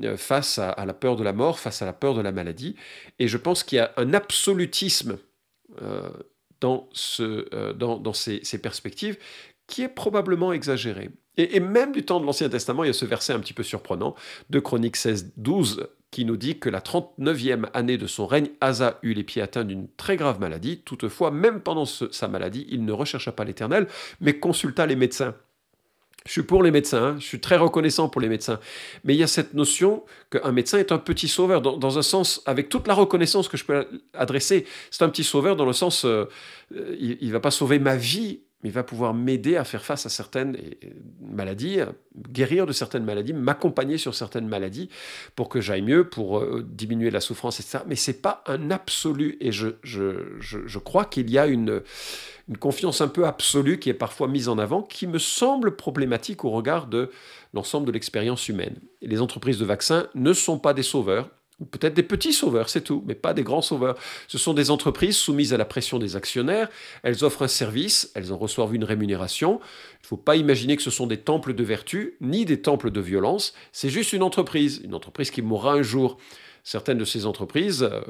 euh, 0.02 0.18
face 0.18 0.58
à, 0.58 0.84
la 0.84 0.92
peur 0.92 1.16
de 1.16 1.24
la 1.24 1.32
mort, 1.32 1.58
face 1.58 1.80
à 1.80 1.86
la 1.86 1.94
peur 1.94 2.12
de 2.12 2.20
la 2.20 2.32
maladie. 2.32 2.76
Et 3.18 3.28
je 3.28 3.38
pense 3.38 3.64
qu'il 3.64 3.76
y 3.76 3.78
a 3.78 3.94
un 3.96 4.12
absolutisme 4.12 5.16
euh, 5.80 6.10
euh, 6.62 7.72
dans, 7.72 8.12
ces, 8.12 8.58
perspectives 8.62 9.16
qui 9.66 9.84
est 9.84 9.88
probablement 9.88 10.52
exagéré. 10.52 11.08
Et, 11.38 11.60
même 11.60 11.92
du 11.92 12.04
temps 12.04 12.20
de 12.20 12.26
l'Ancien 12.26 12.50
Testament, 12.50 12.84
il 12.84 12.88
y 12.88 12.90
a 12.90 12.92
ce 12.92 13.06
verset 13.06 13.32
un 13.32 13.40
petit 13.40 13.54
peu 13.54 13.62
surprenant 13.62 14.14
de 14.50 14.60
Chronique 14.60 14.96
16, 14.96 15.32
12, 15.38 15.88
qui 16.16 16.24
nous 16.24 16.38
dit 16.38 16.58
que 16.58 16.70
la 16.70 16.80
39e 16.80 17.66
année 17.74 17.98
de 17.98 18.06
son 18.06 18.26
règne, 18.26 18.48
Asa 18.62 18.98
eut 19.02 19.12
les 19.12 19.22
pieds 19.22 19.42
atteints 19.42 19.66
d'une 19.66 19.86
très 19.98 20.16
grave 20.16 20.40
maladie. 20.40 20.80
Toutefois, 20.82 21.30
même 21.30 21.60
pendant 21.60 21.84
sa 21.84 22.26
maladie, 22.26 22.66
il 22.70 22.86
ne 22.86 22.92
rechercha 22.92 23.32
pas 23.32 23.44
l'Éternel, 23.44 23.86
mais 24.22 24.38
consulta 24.38 24.86
les 24.86 24.96
médecins. 24.96 25.34
Je 26.24 26.32
suis 26.32 26.42
pour 26.42 26.62
les 26.62 26.70
médecins, 26.70 27.04
hein. 27.04 27.16
je 27.18 27.26
suis 27.26 27.38
très 27.38 27.58
reconnaissant 27.58 28.08
pour 28.08 28.22
les 28.22 28.30
médecins. 28.30 28.60
Mais 29.04 29.14
il 29.14 29.18
y 29.18 29.22
a 29.22 29.26
cette 29.26 29.52
notion 29.52 30.04
qu'un 30.30 30.52
médecin 30.52 30.78
est 30.78 30.90
un 30.90 30.96
petit 30.96 31.28
sauveur, 31.28 31.60
dans, 31.60 31.98
un 31.98 32.02
sens, 32.02 32.40
avec 32.46 32.70
toute 32.70 32.88
la 32.88 32.94
reconnaissance 32.94 33.46
que 33.48 33.58
je 33.58 33.66
peux 33.66 33.86
adresser, 34.14 34.64
c'est 34.90 35.04
un 35.04 35.10
petit 35.10 35.22
sauveur 35.22 35.54
dans 35.54 35.66
le 35.66 35.74
sens, 35.74 36.06
euh, 36.06 36.24
il 36.70 37.28
ne 37.28 37.32
va 37.32 37.40
pas 37.40 37.50
sauver 37.50 37.78
ma 37.78 37.96
vie, 37.96 38.40
il 38.66 38.72
va 38.72 38.82
pouvoir 38.82 39.14
m'aider 39.14 39.56
à 39.56 39.64
faire 39.64 39.84
face 39.84 40.06
à 40.06 40.08
certaines 40.08 40.58
maladies, 41.20 41.78
guérir 42.30 42.66
de 42.66 42.72
certaines 42.72 43.04
maladies, 43.04 43.32
m'accompagner 43.32 43.96
sur 43.96 44.14
certaines 44.14 44.48
maladies 44.48 44.88
pour 45.36 45.48
que 45.48 45.60
j'aille 45.60 45.82
mieux, 45.82 46.08
pour 46.08 46.38
euh, 46.38 46.66
diminuer 46.68 47.10
la 47.10 47.20
souffrance, 47.20 47.60
etc. 47.60 47.84
Mais 47.86 47.94
ce 47.94 48.10
n'est 48.10 48.16
pas 48.16 48.42
un 48.46 48.72
absolu. 48.72 49.36
Et 49.40 49.52
je, 49.52 49.68
je, 49.82 50.78
crois 50.78 51.04
qu'il 51.04 51.30
y 51.30 51.38
a 51.38 51.46
une, 51.46 51.80
une 52.48 52.58
confiance 52.58 53.00
un 53.00 53.08
peu 53.08 53.24
absolue 53.24 53.78
qui 53.78 53.88
est 53.88 53.94
parfois 53.94 54.26
mise 54.26 54.48
en 54.48 54.58
avant, 54.58 54.82
qui 54.82 55.06
me 55.06 55.18
semble 55.18 55.76
problématique 55.76 56.44
au 56.44 56.50
regard 56.50 56.88
de 56.88 57.10
l'ensemble 57.54 57.86
de 57.86 57.92
l'expérience 57.92 58.48
humaine. 58.48 58.76
Les 59.00 59.20
entreprises 59.20 59.58
de 59.58 59.64
vaccins 59.64 60.08
ne 60.16 60.32
sont 60.32 60.58
pas 60.58 60.74
des 60.74 60.82
sauveurs 60.82 61.30
ou 61.58 61.64
peut-être 61.64 61.94
des 61.94 62.02
petits 62.02 62.34
sauveurs, 62.34 62.68
c'est 62.68 62.82
tout, 62.82 63.02
mais 63.06 63.14
pas 63.14 63.32
des 63.32 63.42
grands 63.42 63.62
sauveurs. 63.62 63.96
Ce 64.28 64.36
sont 64.36 64.52
des 64.52 64.70
entreprises 64.70 65.16
soumises 65.16 65.54
à 65.54 65.56
la 65.56 65.64
pression 65.64 65.98
des 65.98 66.14
actionnaires, 66.14 66.68
elles 67.02 67.24
offrent 67.24 67.42
un 67.42 67.48
service, 67.48 68.10
elles 68.14 68.32
en 68.32 68.36
reçoivent 68.36 68.74
une 68.74 68.84
rémunération. 68.84 69.60
Il 69.94 70.04
ne 70.04 70.06
faut 70.06 70.16
pas 70.18 70.36
imaginer 70.36 70.76
que 70.76 70.82
ce 70.82 70.90
sont 70.90 71.06
des 71.06 71.16
temples 71.16 71.54
de 71.54 71.64
vertu, 71.64 72.16
ni 72.20 72.44
des 72.44 72.60
temples 72.60 72.90
de 72.90 73.00
violence, 73.00 73.54
c'est 73.72 73.88
juste 73.88 74.12
une 74.12 74.22
entreprise, 74.22 74.80
une 74.84 74.94
entreprise 74.94 75.30
qui 75.30 75.42
mourra 75.42 75.72
un 75.72 75.82
jour. 75.82 76.18
Certaines 76.66 76.98
de 76.98 77.04
ces 77.04 77.26
entreprises 77.26 77.84
euh, 77.84 78.00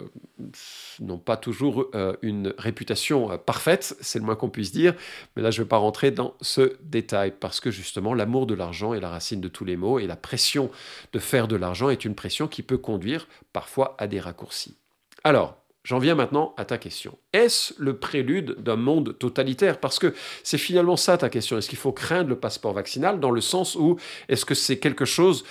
n'ont 1.01 1.19
pas 1.19 1.37
toujours 1.37 1.91
euh, 1.95 2.17
une 2.23 2.55
réputation 2.57 3.31
euh, 3.31 3.37
parfaite, 3.37 3.95
c'est 4.01 4.19
le 4.19 4.25
moins 4.25 4.35
qu'on 4.35 4.49
puisse 4.49 4.73
dire, 4.73 4.95
mais 5.37 5.43
là 5.43 5.51
je 5.51 5.61
ne 5.61 5.65
vais 5.65 5.69
pas 5.69 5.77
rentrer 5.77 6.11
dans 6.11 6.33
ce 6.41 6.75
détail, 6.81 7.35
parce 7.39 7.61
que 7.61 7.71
justement 7.71 8.15
l'amour 8.15 8.47
de 8.47 8.55
l'argent 8.55 8.95
est 8.95 9.01
la 9.01 9.11
racine 9.11 9.43
de 9.43 9.49
tous 9.49 9.67
les 9.67 9.77
maux, 9.77 9.99
et 9.99 10.07
la 10.07 10.17
pression 10.17 10.71
de 11.13 11.19
faire 11.19 11.49
de 11.49 11.57
l'argent 11.57 11.91
est 11.91 12.07
une 12.07 12.15
pression 12.15 12.49
qui 12.49 12.63
peut 12.63 12.79
conduire 12.79 13.29
parfois 13.53 13.95
à 13.99 14.07
des 14.07 14.21
raccourcis. 14.21 14.79
Alors, 15.23 15.59
J'en 15.85 16.01
viens 16.01 16.17
maintenant 16.17 16.53
à 16.57 16.65
ta 16.65 16.79
question. 16.79 17.17
Est-ce 17.33 17.73
le 17.79 17.97
prélude 17.97 18.57
d'un 18.59 18.75
monde 18.75 19.17
totalitaire? 19.21 19.79
Parce 19.79 20.01
que 20.01 20.15
c'est 20.43 20.59
finalement 20.59 20.97
ça 20.97 21.17
ta 21.17 21.29
question. 21.29 21.57
Est-ce 21.57 21.69
qu'il 21.69 21.79
faut 21.79 21.93
craindre 21.93 22.29
le 22.29 22.41
passeport 22.41 22.73
vaccinal 22.73 23.21
dans 23.21 23.31
le 23.31 23.41
sens 23.41 23.77
où 23.77 23.97
est-ce 24.29 24.45
que 24.45 24.57
c'est 24.57 24.81
quelque 24.81 25.05
chose 25.05 25.45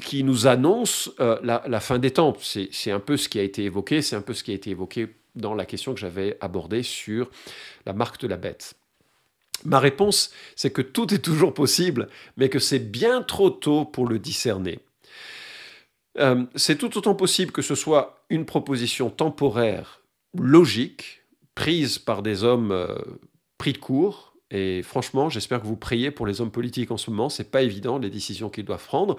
qui 0.00 0.24
nous 0.24 0.46
annonce 0.46 1.10
euh, 1.20 1.38
la, 1.42 1.80
fin 1.80 1.98
des 1.98 2.12
temps. 2.12 2.34
C'est 2.40 2.90
un 2.90 3.00
peu 3.00 3.16
ce 3.16 3.28
qui 3.28 3.38
a 3.38 3.42
été 3.42 3.64
évoqué, 3.64 4.02
c'est 4.02 4.16
un 4.16 4.20
peu 4.20 4.34
ce 4.34 4.44
qui 4.44 4.52
a 4.52 4.54
été 4.54 4.70
évoqué 4.70 5.08
dans 5.34 5.54
la 5.54 5.66
question 5.66 5.94
que 5.94 6.00
j'avais 6.00 6.36
abordée 6.40 6.82
sur 6.82 7.30
la 7.84 7.92
marque 7.92 8.20
de 8.20 8.26
la 8.26 8.36
bête. 8.36 8.74
Ma 9.64 9.78
réponse, 9.78 10.32
c'est 10.54 10.70
que 10.70 10.82
tout 10.82 11.12
est 11.14 11.18
toujours 11.18 11.54
possible, 11.54 12.08
mais 12.36 12.48
que 12.48 12.58
c'est 12.58 12.78
bien 12.78 13.22
trop 13.22 13.50
tôt 13.50 13.84
pour 13.84 14.06
le 14.06 14.18
discerner. 14.18 14.80
Euh, 16.18 16.44
c'est 16.54 16.76
tout 16.76 16.96
autant 16.96 17.14
possible 17.14 17.52
que 17.52 17.62
ce 17.62 17.74
soit 17.74 18.24
une 18.30 18.46
proposition 18.46 19.10
temporaire, 19.10 20.02
logique, 20.38 21.22
prise 21.54 21.98
par 21.98 22.22
des 22.22 22.44
hommes 22.44 22.72
euh, 22.72 22.96
pris 23.58 23.72
de 23.72 23.78
court, 23.78 24.35
et 24.50 24.82
franchement, 24.82 25.28
j'espère 25.28 25.60
que 25.60 25.66
vous 25.66 25.76
priez 25.76 26.12
pour 26.12 26.24
les 26.24 26.40
hommes 26.40 26.52
politiques 26.52 26.92
en 26.92 26.96
ce 26.96 27.10
moment. 27.10 27.28
C'est 27.28 27.50
pas 27.50 27.62
évident 27.62 27.98
les 27.98 28.10
décisions 28.10 28.48
qu'ils 28.48 28.64
doivent 28.64 28.84
prendre. 28.84 29.16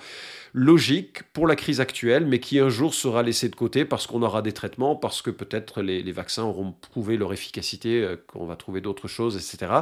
Logique 0.54 1.24
pour 1.34 1.48
la 1.48 1.58
crise 1.58 1.82
actuelle, 1.82 2.26
mais 2.26 2.40
qui 2.40 2.60
un 2.60 2.70
jour 2.70 2.94
sera 2.94 3.24
laissée 3.24 3.50
de 3.50 3.56
côté 3.56 3.84
parce 3.84 4.08
qu'on 4.08 4.22
aura 4.22 4.42
des 4.42 4.54
traitements, 4.54 4.96
parce 4.96 5.22
que 5.22 5.30
peut-être 5.30 5.82
les, 5.82 6.12
vaccins 6.14 6.44
auront 6.44 6.72
prouvé 6.72 7.18
leur 7.18 7.34
efficacité, 7.34 8.02
euh, 8.02 8.16
qu'on 8.28 8.46
va 8.46 8.56
trouver 8.56 8.80
d'autres 8.80 9.10
choses, 9.10 9.36
etc. 9.36 9.82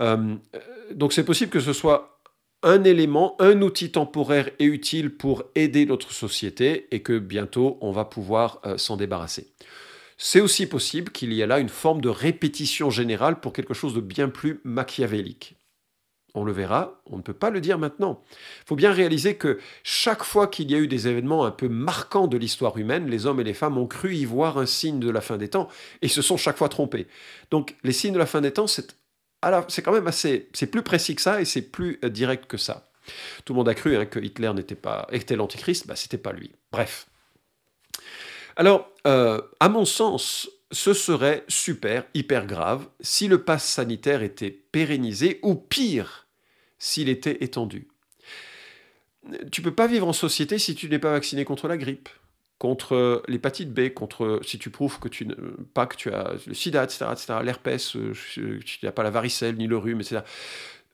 Euh, 0.00 0.36
donc 0.94 1.12
c'est 1.12 1.24
possible 1.24 1.50
que 1.50 1.60
ce 1.60 1.74
soit 1.74 2.18
un 2.62 2.82
élément, 2.84 3.36
un 3.40 3.60
outil 3.60 3.90
temporaire 3.90 4.48
et 4.58 4.64
utile 4.64 5.10
pour 5.10 5.44
aider 5.54 5.84
notre 5.84 6.12
société 6.12 6.86
et 6.92 7.02
que 7.02 7.18
bientôt 7.18 7.76
on 7.82 7.92
va 7.92 8.06
pouvoir 8.06 8.60
euh, 8.64 8.78
s'en 8.78 8.96
débarrasser. 8.96 9.48
C'est 10.24 10.40
aussi 10.40 10.66
possible 10.66 11.10
qu'il 11.10 11.32
y 11.32 11.40
ait 11.40 11.48
là 11.48 11.58
une 11.58 11.68
forme 11.68 12.00
de 12.00 12.08
répétition 12.08 12.90
générale 12.90 13.40
pour 13.40 13.52
quelque 13.52 13.74
chose 13.74 13.92
de 13.92 14.00
bien 14.00 14.28
plus 14.28 14.60
machiavélique. 14.62 15.56
On 16.34 16.44
le 16.44 16.52
verra, 16.52 17.02
on 17.06 17.16
ne 17.16 17.22
peut 17.22 17.34
pas 17.34 17.50
le 17.50 17.60
dire 17.60 17.76
maintenant. 17.76 18.22
Il 18.30 18.68
faut 18.68 18.76
bien 18.76 18.92
réaliser 18.92 19.34
que 19.34 19.58
chaque 19.82 20.22
fois 20.22 20.46
qu'il 20.46 20.70
y 20.70 20.76
a 20.76 20.78
eu 20.78 20.86
des 20.86 21.08
événements 21.08 21.44
un 21.44 21.50
peu 21.50 21.68
marquants 21.68 22.28
de 22.28 22.36
l'histoire 22.36 22.78
humaine, 22.78 23.10
les 23.10 23.26
hommes 23.26 23.40
et 23.40 23.44
les 23.44 23.52
femmes 23.52 23.76
ont 23.76 23.88
cru 23.88 24.14
y 24.14 24.24
voir 24.24 24.58
un 24.58 24.64
signe 24.64 25.00
de 25.00 25.10
la 25.10 25.20
fin 25.20 25.38
des 25.38 25.48
temps 25.48 25.68
et 26.02 26.08
se 26.08 26.22
sont 26.22 26.36
chaque 26.36 26.56
fois 26.56 26.68
trompés. 26.68 27.08
Donc 27.50 27.74
les 27.82 27.92
signes 27.92 28.14
de 28.14 28.18
la 28.20 28.26
fin 28.26 28.40
des 28.40 28.52
temps, 28.52 28.68
c'est 28.68 28.94
quand 29.82 29.92
même 29.92 30.06
assez, 30.06 30.48
c'est 30.52 30.68
plus 30.68 30.82
précis 30.82 31.16
que 31.16 31.22
ça 31.22 31.40
et 31.40 31.44
c'est 31.44 31.62
plus 31.62 31.98
euh, 32.04 32.08
direct 32.08 32.46
que 32.46 32.58
ça. 32.58 32.92
Tout 33.44 33.54
le 33.54 33.56
monde 33.56 33.68
a 33.68 33.74
cru 33.74 33.96
hein, 33.96 34.06
que 34.06 34.20
Hitler 34.20 34.52
n'était 34.54 34.76
pas 34.76 35.08
était 35.10 35.34
l'antichrist, 35.34 35.88
bah 35.88 35.96
c'était 35.96 36.16
pas 36.16 36.32
lui. 36.32 36.52
Bref. 36.70 37.08
Alors, 38.56 38.90
euh, 39.06 39.40
à 39.60 39.68
mon 39.68 39.84
sens, 39.84 40.48
ce 40.70 40.94
serait 40.94 41.44
super, 41.48 42.04
hyper 42.14 42.46
grave 42.46 42.88
si 43.00 43.28
le 43.28 43.42
pass 43.44 43.64
sanitaire 43.64 44.22
était 44.22 44.50
pérennisé 44.50 45.38
ou 45.42 45.54
pire, 45.54 46.26
s'il 46.78 47.08
était 47.08 47.44
étendu. 47.44 47.88
Tu 49.52 49.62
peux 49.62 49.74
pas 49.74 49.86
vivre 49.86 50.08
en 50.08 50.12
société 50.12 50.58
si 50.58 50.74
tu 50.74 50.88
n'es 50.88 50.98
pas 50.98 51.12
vacciné 51.12 51.44
contre 51.44 51.68
la 51.68 51.76
grippe, 51.76 52.08
contre 52.58 53.22
l'hépatite 53.28 53.72
B, 53.72 53.90
contre 53.90 54.40
si 54.44 54.58
tu 54.58 54.70
prouves 54.70 54.98
que 54.98 55.08
tu 55.08 55.28
pas 55.74 55.86
que 55.86 55.96
tu 55.96 56.10
as 56.12 56.34
le 56.46 56.54
sida, 56.54 56.82
etc., 56.82 57.06
etc., 57.12 57.34
l'herpès, 57.44 57.96
euh, 57.96 58.12
tu 58.34 58.78
n'as 58.82 58.92
pas 58.92 59.02
la 59.02 59.10
varicelle 59.10 59.56
ni 59.56 59.66
le 59.66 59.76
rhume, 59.76 60.00
etc. 60.00 60.22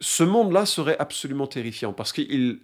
Ce 0.01 0.23
monde-là 0.23 0.66
serait 0.66 0.97
absolument 0.99 1.47
terrifiant 1.47 1.92
parce 1.92 2.12
qu'il 2.12 2.61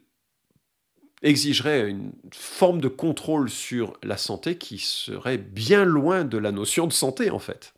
exigerait 1.25 1.89
une 1.89 2.13
forme 2.33 2.81
de 2.81 2.89
contrôle 2.89 3.51
sur 3.51 3.95
la 4.03 4.17
santé 4.17 4.57
qui 4.57 4.79
serait 4.79 5.39
bien 5.39 5.85
loin 5.85 6.25
de 6.25 6.39
la 6.39 6.53
notion 6.53 6.87
de 6.87 6.93
santé 6.93 7.31
en 7.31 7.41
fait. 7.41 7.75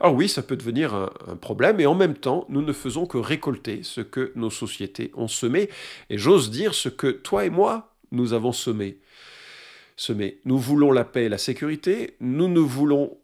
Alors 0.00 0.14
oui, 0.14 0.28
ça 0.28 0.42
peut 0.42 0.56
devenir 0.56 0.94
un, 0.94 1.36
problème, 1.36 1.78
et 1.78 1.86
en 1.86 1.94
même 1.94 2.16
temps, 2.16 2.44
nous 2.48 2.62
ne 2.62 2.72
faisons 2.72 3.06
que 3.06 3.18
récolter 3.18 3.82
ce 3.84 4.00
que 4.00 4.32
nos 4.34 4.50
sociétés 4.50 5.12
ont 5.14 5.28
semé, 5.28 5.68
et 6.10 6.18
j'ose 6.18 6.50
dire 6.50 6.74
ce 6.74 6.88
que 6.88 7.06
toi 7.06 7.44
et 7.44 7.50
moi, 7.50 7.94
nous 8.10 8.32
avons 8.32 8.52
semé. 8.52 8.98
semé. 9.96 10.40
Nous 10.44 10.58
voulons 10.58 10.90
la 10.90 11.04
paix 11.04 11.24
et 11.24 11.28
la 11.28 11.38
sécurité, 11.38 12.16
nous, 12.20 12.48
nous, 12.48 12.66
voulons, 12.66 13.16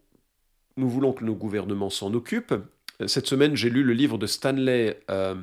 nous 0.77 1.11
que 1.11 1.25
nos 1.25 1.35
gouvernements 1.35 1.89
s'en 1.89 2.13
occupent. 2.13 2.55
Cette 3.07 3.27
semaine, 3.27 3.55
j'ai 3.55 3.69
lu 3.69 3.83
le 3.83 3.93
livre 3.93 4.17
de 4.17 4.27
Stanley 4.27 4.99
euh, 5.09 5.35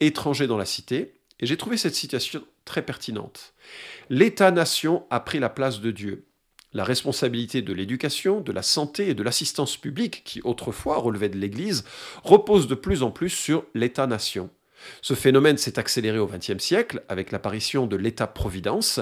Étranger 0.00 0.46
dans 0.46 0.58
la 0.58 0.64
cité, 0.64 1.17
et 1.40 1.46
j'ai 1.46 1.56
trouvé 1.56 1.76
cette 1.76 1.94
citation 1.94 2.42
très 2.64 2.82
pertinente. 2.82 3.54
L'État-nation 4.10 5.04
a 5.10 5.20
pris 5.20 5.38
la 5.38 5.48
place 5.48 5.80
de 5.80 5.90
Dieu. 5.90 6.24
La 6.72 6.84
responsabilité 6.84 7.62
de 7.62 7.72
l'éducation, 7.72 8.40
de 8.40 8.52
la 8.52 8.62
santé 8.62 9.08
et 9.08 9.14
de 9.14 9.22
l'assistance 9.22 9.76
publique, 9.76 10.22
qui 10.24 10.42
autrefois 10.42 10.98
relevait 10.98 11.30
de 11.30 11.38
l'Église, 11.38 11.84
repose 12.24 12.66
de 12.66 12.74
plus 12.74 13.02
en 13.02 13.10
plus 13.10 13.30
sur 13.30 13.64
l'État-nation. 13.74 14.50
Ce 15.00 15.14
phénomène 15.14 15.58
s'est 15.58 15.78
accéléré 15.78 16.18
au 16.18 16.26
XXe 16.26 16.62
siècle 16.62 17.02
avec 17.08 17.32
l'apparition 17.32 17.86
de 17.86 17.96
l'État-providence. 17.96 19.00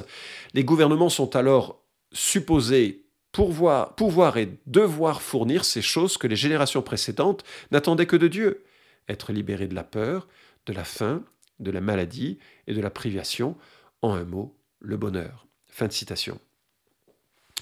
Les 0.55 0.65
gouvernements 0.65 1.09
sont 1.09 1.37
alors 1.37 1.83
supposés 2.13 3.05
pouvoir, 3.33 3.95
pouvoir 3.97 4.39
et 4.39 4.59
devoir 4.67 5.21
fournir 5.21 5.65
ces 5.65 5.83
choses 5.83 6.17
que 6.17 6.27
les 6.27 6.37
générations 6.37 6.83
précédentes 6.83 7.45
n'attendaient 7.73 8.07
que 8.07 8.17
de 8.17 8.29
Dieu. 8.29 8.65
Être 9.09 9.33
libérés 9.33 9.69
de 9.69 9.75
la 9.75 9.85
peur, 9.85 10.29
de 10.67 10.73
la 10.73 10.85
faim 10.85 11.25
de 11.59 11.71
la 11.71 11.81
maladie 11.81 12.39
et 12.67 12.75
de 12.75 12.81
la 12.81 12.91
privation, 12.91 13.57
en 14.03 14.15
un 14.15 14.25
mot, 14.25 14.57
le 14.81 14.97
bonheur. 14.97 15.47
Fin 15.67 15.87
de 15.87 15.93
citation. 15.93 16.41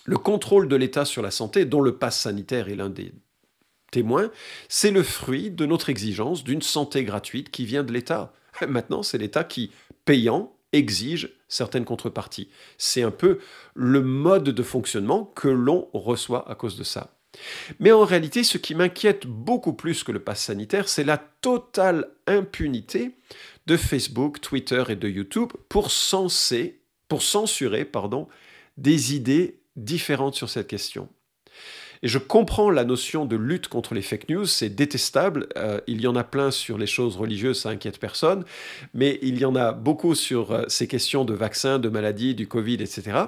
Le 0.05 0.19
contrôle 0.19 0.69
de 0.69 0.77
l'État 0.77 1.05
sur 1.05 1.23
la 1.23 1.31
santé, 1.31 1.65
dont 1.65 1.81
le 1.81 1.97
pass 1.97 2.21
sanitaire 2.21 2.69
est 2.69 2.77
l'un 2.77 2.91
des 2.91 3.13
témoins, 3.91 4.31
c'est 4.69 4.91
le 4.91 5.03
fruit 5.03 5.51
de 5.51 5.67
notre 5.67 5.89
exigence 5.89 6.45
d'une 6.45 6.63
santé 6.63 7.05
gratuite 7.05 7.51
qui 7.51 7.65
vient 7.65 7.85
de 7.85 7.93
l'État. 7.93 8.33
Maintenant, 8.69 9.03
c'est 9.03 9.19
l'État 9.19 9.45
qui, 9.45 9.71
payant, 10.05 10.55
exige 10.73 11.31
certaines 11.49 11.85
contreparties. 11.85 12.49
C'est 12.77 13.03
un 13.03 13.13
peu 13.13 13.39
le 13.75 14.03
mode 14.03 14.51
de 14.51 14.63
fonctionnement 14.63 15.25
que 15.25 15.49
l'on 15.49 15.89
reçoit 15.93 16.51
à 16.51 16.55
cause 16.55 16.77
de 16.77 16.85
ça. 16.85 17.14
Mais 17.81 17.93
en 17.93 18.05
réalité, 18.05 18.45
ce 18.45 18.59
qui 18.59 18.75
m'inquiète 18.75 19.27
beaucoup 19.27 19.73
plus 19.73 20.05
que 20.05 20.13
le 20.13 20.21
pass 20.21 20.45
sanitaire, 20.45 20.89
c'est 20.89 21.05
la 21.05 21.19
totale 21.19 22.09
impunité 22.27 23.13
de 23.67 23.77
Facebook, 23.77 24.41
Twitter 24.41 24.85
et 24.89 24.97
de 24.97 25.09
YouTube 25.09 25.53
pour, 25.69 25.91
pour 27.09 27.23
censurer 27.23 27.85
pardon, 27.85 28.29
des 28.77 29.15
idées 29.15 29.59
différentes 29.77 30.35
sur 30.35 30.49
cette 30.49 30.69
question. 30.69 31.09
Et 32.03 32.09
je 32.09 32.19
comprends 32.19 32.69
la 32.69 32.85
notion 32.85 33.25
de 33.25 33.35
lutte 33.35 33.69
contre 33.69 33.95
les 33.95 34.03
fake 34.03 34.29
news, 34.29 34.45
c'est 34.45 34.69
détestable. 34.69 35.49
Euh, 35.57 35.81
il 35.87 36.03
y 36.03 36.07
en 36.07 36.17
a 36.17 36.23
plein 36.23 36.51
sur 36.51 36.77
les 36.77 36.87
choses 36.87 37.17
religieuses, 37.17 37.61
ça 37.61 37.71
inquiète 37.71 37.99
personne, 37.99 38.45
mais 38.93 39.19
il 39.23 39.39
y 39.39 39.47
en 39.47 39.57
a 39.57 39.73
beaucoup 39.73 40.15
sur 40.15 40.53
euh, 40.53 40.65
ces 40.69 40.87
questions 40.87 41.25
de 41.25 41.33
vaccins, 41.33 41.79
de 41.79 41.89
maladies, 41.89 42.35
du 42.35 42.47
Covid, 42.47 42.75
etc. 42.75 43.21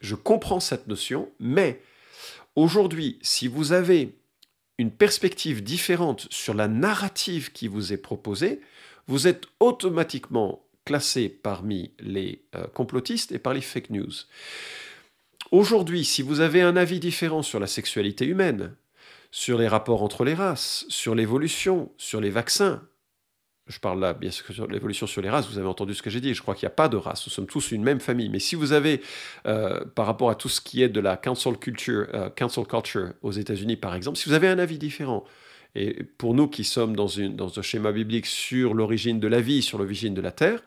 Je 0.00 0.14
comprends 0.14 0.60
cette 0.60 0.88
notion, 0.88 1.28
mais 1.40 1.82
aujourd'hui, 2.56 3.18
si 3.22 3.48
vous 3.48 3.72
avez 3.72 4.16
une 4.78 4.90
perspective 4.90 5.62
différente 5.62 6.26
sur 6.30 6.54
la 6.54 6.68
narrative 6.68 7.52
qui 7.52 7.68
vous 7.68 7.92
est 7.92 7.98
proposée, 7.98 8.60
vous 9.06 9.26
êtes 9.26 9.44
automatiquement 9.60 10.64
classé 10.84 11.28
parmi 11.28 11.92
les 12.00 12.44
euh, 12.54 12.66
complotistes 12.74 13.32
et 13.32 13.38
par 13.38 13.54
les 13.54 13.60
fake 13.60 13.90
news. 13.90 14.12
Aujourd'hui, 15.50 16.04
si 16.04 16.22
vous 16.22 16.40
avez 16.40 16.62
un 16.62 16.76
avis 16.76 16.98
différent 16.98 17.42
sur 17.42 17.60
la 17.60 17.66
sexualité 17.66 18.24
humaine, 18.24 18.74
sur 19.30 19.58
les 19.58 19.68
rapports 19.68 20.02
entre 20.02 20.24
les 20.24 20.34
races, 20.34 20.84
sur 20.88 21.14
l'évolution, 21.14 21.90
sur 21.96 22.20
les 22.20 22.30
vaccins. 22.30 22.82
Je 23.68 23.78
parle 23.78 24.00
là, 24.00 24.12
bien 24.12 24.30
sûr, 24.30 24.44
sur 24.52 24.66
l'évolution 24.66 25.06
sur 25.06 25.22
les 25.22 25.30
races, 25.30 25.48
vous 25.48 25.58
avez 25.58 25.68
entendu 25.68 25.94
ce 25.94 26.02
que 26.02 26.10
j'ai 26.10 26.20
dit, 26.20 26.34
je 26.34 26.42
crois 26.42 26.54
qu'il 26.54 26.66
n'y 26.66 26.72
a 26.72 26.74
pas 26.74 26.88
de 26.88 26.96
race, 26.96 27.24
nous 27.26 27.32
sommes 27.32 27.46
tous 27.46 27.70
une 27.70 27.84
même 27.84 28.00
famille. 28.00 28.28
Mais 28.28 28.40
si 28.40 28.56
vous 28.56 28.72
avez, 28.72 29.00
euh, 29.46 29.84
par 29.94 30.06
rapport 30.06 30.30
à 30.30 30.34
tout 30.34 30.48
ce 30.48 30.60
qui 30.60 30.82
est 30.82 30.88
de 30.88 31.00
la 31.00 31.16
cancel 31.16 31.56
culture, 31.56 32.08
euh, 32.12 32.28
culture 32.30 33.12
aux 33.22 33.32
États-Unis, 33.32 33.76
par 33.76 33.94
exemple, 33.94 34.18
si 34.18 34.28
vous 34.28 34.34
avez 34.34 34.48
un 34.48 34.58
avis 34.58 34.78
différent, 34.78 35.24
et 35.74 36.02
pour 36.02 36.34
nous 36.34 36.48
qui 36.48 36.64
sommes 36.64 36.96
dans, 36.96 37.06
une, 37.06 37.36
dans 37.36 37.58
un 37.58 37.62
schéma 37.62 37.92
biblique 37.92 38.26
sur 38.26 38.74
l'origine 38.74 39.20
de 39.20 39.28
la 39.28 39.40
vie, 39.40 39.62
sur 39.62 39.78
l'origine 39.78 40.12
de 40.12 40.20
la 40.20 40.32
terre, 40.32 40.62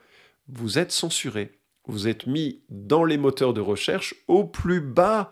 vous 0.47 0.79
êtes 0.79 0.91
censuré. 0.91 1.51
Vous 1.87 2.07
êtes 2.07 2.25
mis 2.25 2.61
dans 2.69 3.03
les 3.03 3.17
moteurs 3.17 3.53
de 3.53 3.61
recherche 3.61 4.15
au 4.27 4.43
plus 4.43 4.81
bas 4.81 5.31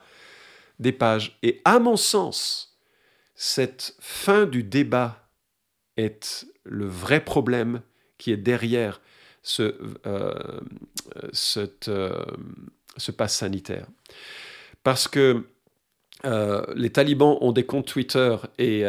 des 0.79 0.91
pages. 0.91 1.37
Et 1.41 1.61
à 1.65 1.79
mon 1.79 1.97
sens, 1.97 2.77
cette 3.35 3.95
fin 3.99 4.45
du 4.45 4.63
débat 4.63 5.22
est 5.97 6.45
le 6.63 6.85
vrai 6.85 7.23
problème 7.23 7.81
qui 8.17 8.31
est 8.31 8.37
derrière 8.37 9.01
ce, 9.43 9.75
euh, 10.05 10.61
euh, 11.87 12.25
pass 13.17 13.35
sanitaire. 13.35 13.87
Parce 14.83 15.07
que 15.07 15.45
euh, 16.25 16.65
les 16.75 16.89
talibans 16.89 17.37
ont 17.41 17.51
des 17.51 17.65
comptes 17.65 17.87
Twitter 17.87 18.37
et, 18.57 18.85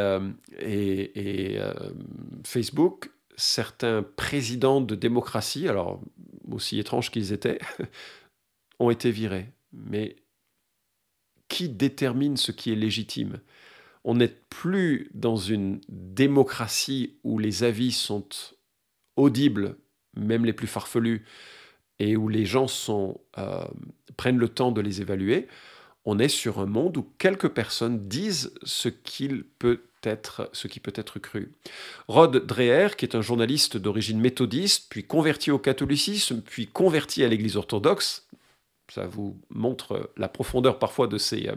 Facebook. 2.45 3.11
Certains 3.37 4.05
présidents 4.05 4.81
de 4.81 4.95
démocratie, 4.95 5.69
alors 5.69 6.01
aussi 6.49 6.79
étranges 6.79 7.11
qu'ils 7.11 7.33
étaient, 7.33 7.59
ont 8.79 8.91
été 8.91 9.11
virés. 9.11 9.49
Mais 9.73 10.15
qui 11.49 11.69
détermine 11.69 12.37
ce 12.37 12.53
qui 12.53 12.73
est 12.73 12.77
légitime? 12.77 13.41
On 14.05 14.17
n'est 14.17 14.37
plus 14.51 15.11
dans 15.15 15.37
une 15.37 15.81
démocratie 15.89 17.17
où 17.25 17.39
les 17.39 17.65
avis 17.65 17.93
sont 17.93 18.27
audibles, 19.17 19.77
même 20.15 20.45
les 20.45 20.53
plus 20.53 20.67
farfelus, 20.67 21.25
et 21.99 22.17
où 22.17 22.29
les 22.29 22.45
gens 22.45 22.67
euh, 23.39 23.65
prennent 24.17 24.39
le 24.39 24.49
temps 24.49 24.73
de 24.73 24.81
les 24.81 25.01
évaluer. 25.01 25.49
On 26.05 26.19
est 26.19 26.29
sur 26.29 26.59
un 26.59 26.67
monde 26.67 26.97
où 26.99 27.09
quelques 27.19 27.49
personnes 27.49 28.09
disent 28.09 28.53
ce 28.63 28.89
qu'il 28.89 29.45
peut 29.45 29.85
être, 30.03 30.51
ce 30.53 30.69
qui 30.69 30.81
peut 30.81 30.93
être 30.95 31.19
cru. 31.19 31.53
Rod 32.09 32.45
Dreher, 32.45 32.89
qui 32.97 33.07
est 33.07 33.17
un 33.17 33.23
journaliste 33.23 33.79
d'origine 33.79 34.21
méthodiste, 34.21 34.87
puis 34.91 35.05
converti 35.05 35.51
au 35.51 35.59
catholicisme, 35.59 36.43
puis 36.43 36.67
converti 36.67 37.25
à 37.25 37.29
l'Église 37.29 37.57
orthodoxe, 37.57 38.29
ça 38.93 39.07
vous 39.07 39.41
montre 39.51 40.11
la 40.17 40.29
profondeur 40.29 40.79
parfois 40.79 41.07
de 41.07 41.19
ses, 41.19 41.49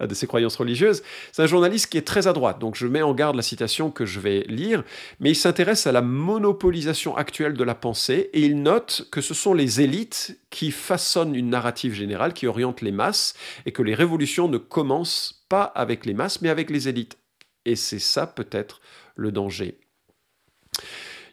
euh, 0.00 0.06
de 0.06 0.14
ses 0.14 0.26
croyances 0.26 0.56
religieuses. 0.56 1.02
C'est 1.32 1.42
un 1.42 1.46
journaliste 1.46 1.90
qui 1.90 1.98
est 1.98 2.06
très 2.06 2.26
à 2.26 2.32
droite, 2.32 2.58
donc 2.58 2.74
je 2.76 2.86
mets 2.86 3.02
en 3.02 3.14
garde 3.14 3.36
la 3.36 3.42
citation 3.42 3.90
que 3.90 4.04
je 4.04 4.20
vais 4.20 4.44
lire, 4.48 4.84
mais 5.20 5.30
il 5.30 5.36
s'intéresse 5.36 5.86
à 5.86 5.92
la 5.92 6.02
monopolisation 6.02 7.16
actuelle 7.16 7.54
de 7.54 7.64
la 7.64 7.74
pensée 7.74 8.30
et 8.32 8.40
il 8.40 8.62
note 8.62 9.08
que 9.10 9.20
ce 9.20 9.34
sont 9.34 9.54
les 9.54 9.80
élites 9.80 10.38
qui 10.50 10.70
façonnent 10.70 11.34
une 11.34 11.50
narrative 11.50 11.92
générale, 11.92 12.32
qui 12.32 12.46
oriente 12.46 12.80
les 12.80 12.92
masses, 12.92 13.34
et 13.66 13.72
que 13.72 13.82
les 13.82 13.94
révolutions 13.94 14.48
ne 14.48 14.58
commencent 14.58 15.44
pas 15.48 15.64
avec 15.64 16.06
les 16.06 16.14
masses, 16.14 16.40
mais 16.42 16.48
avec 16.48 16.70
les 16.70 16.88
élites. 16.88 17.18
Et 17.64 17.76
c'est 17.76 17.98
ça 17.98 18.26
peut-être 18.26 18.80
le 19.16 19.32
danger. 19.32 19.78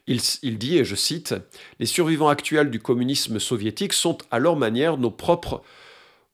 Il, 0.06 0.58
dit, 0.58 0.76
et 0.76 0.84
je 0.84 0.94
cite, 0.94 1.34
Les 1.80 1.86
survivants 1.86 2.28
actuels 2.28 2.70
du 2.70 2.78
communisme 2.78 3.38
soviétique 3.38 3.94
sont 3.94 4.18
à 4.30 4.38
leur 4.38 4.56
manière 4.56 4.98
nos 4.98 5.10
propres 5.10 5.62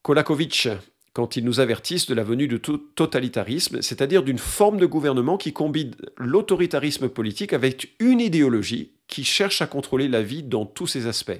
Kolakovitch, 0.01 0.67
quand 1.13 1.35
ils 1.35 1.43
nous 1.43 1.59
avertissent 1.59 2.07
de 2.07 2.13
la 2.13 2.23
venue 2.23 2.47
du 2.47 2.59
totalitarisme, 2.59 3.81
c'est-à-dire 3.81 4.23
d'une 4.23 4.37
forme 4.37 4.77
de 4.77 4.85
gouvernement 4.85 5.37
qui 5.37 5.51
combine 5.51 5.93
l'autoritarisme 6.17 7.09
politique 7.09 7.53
avec 7.53 7.93
une 7.99 8.21
idéologie 8.21 8.91
qui 9.07 9.23
cherche 9.25 9.61
à 9.61 9.67
contrôler 9.67 10.07
la 10.07 10.23
vie 10.23 10.41
dans 10.41 10.65
tous 10.65 10.87
ses 10.87 11.07
aspects. 11.07 11.39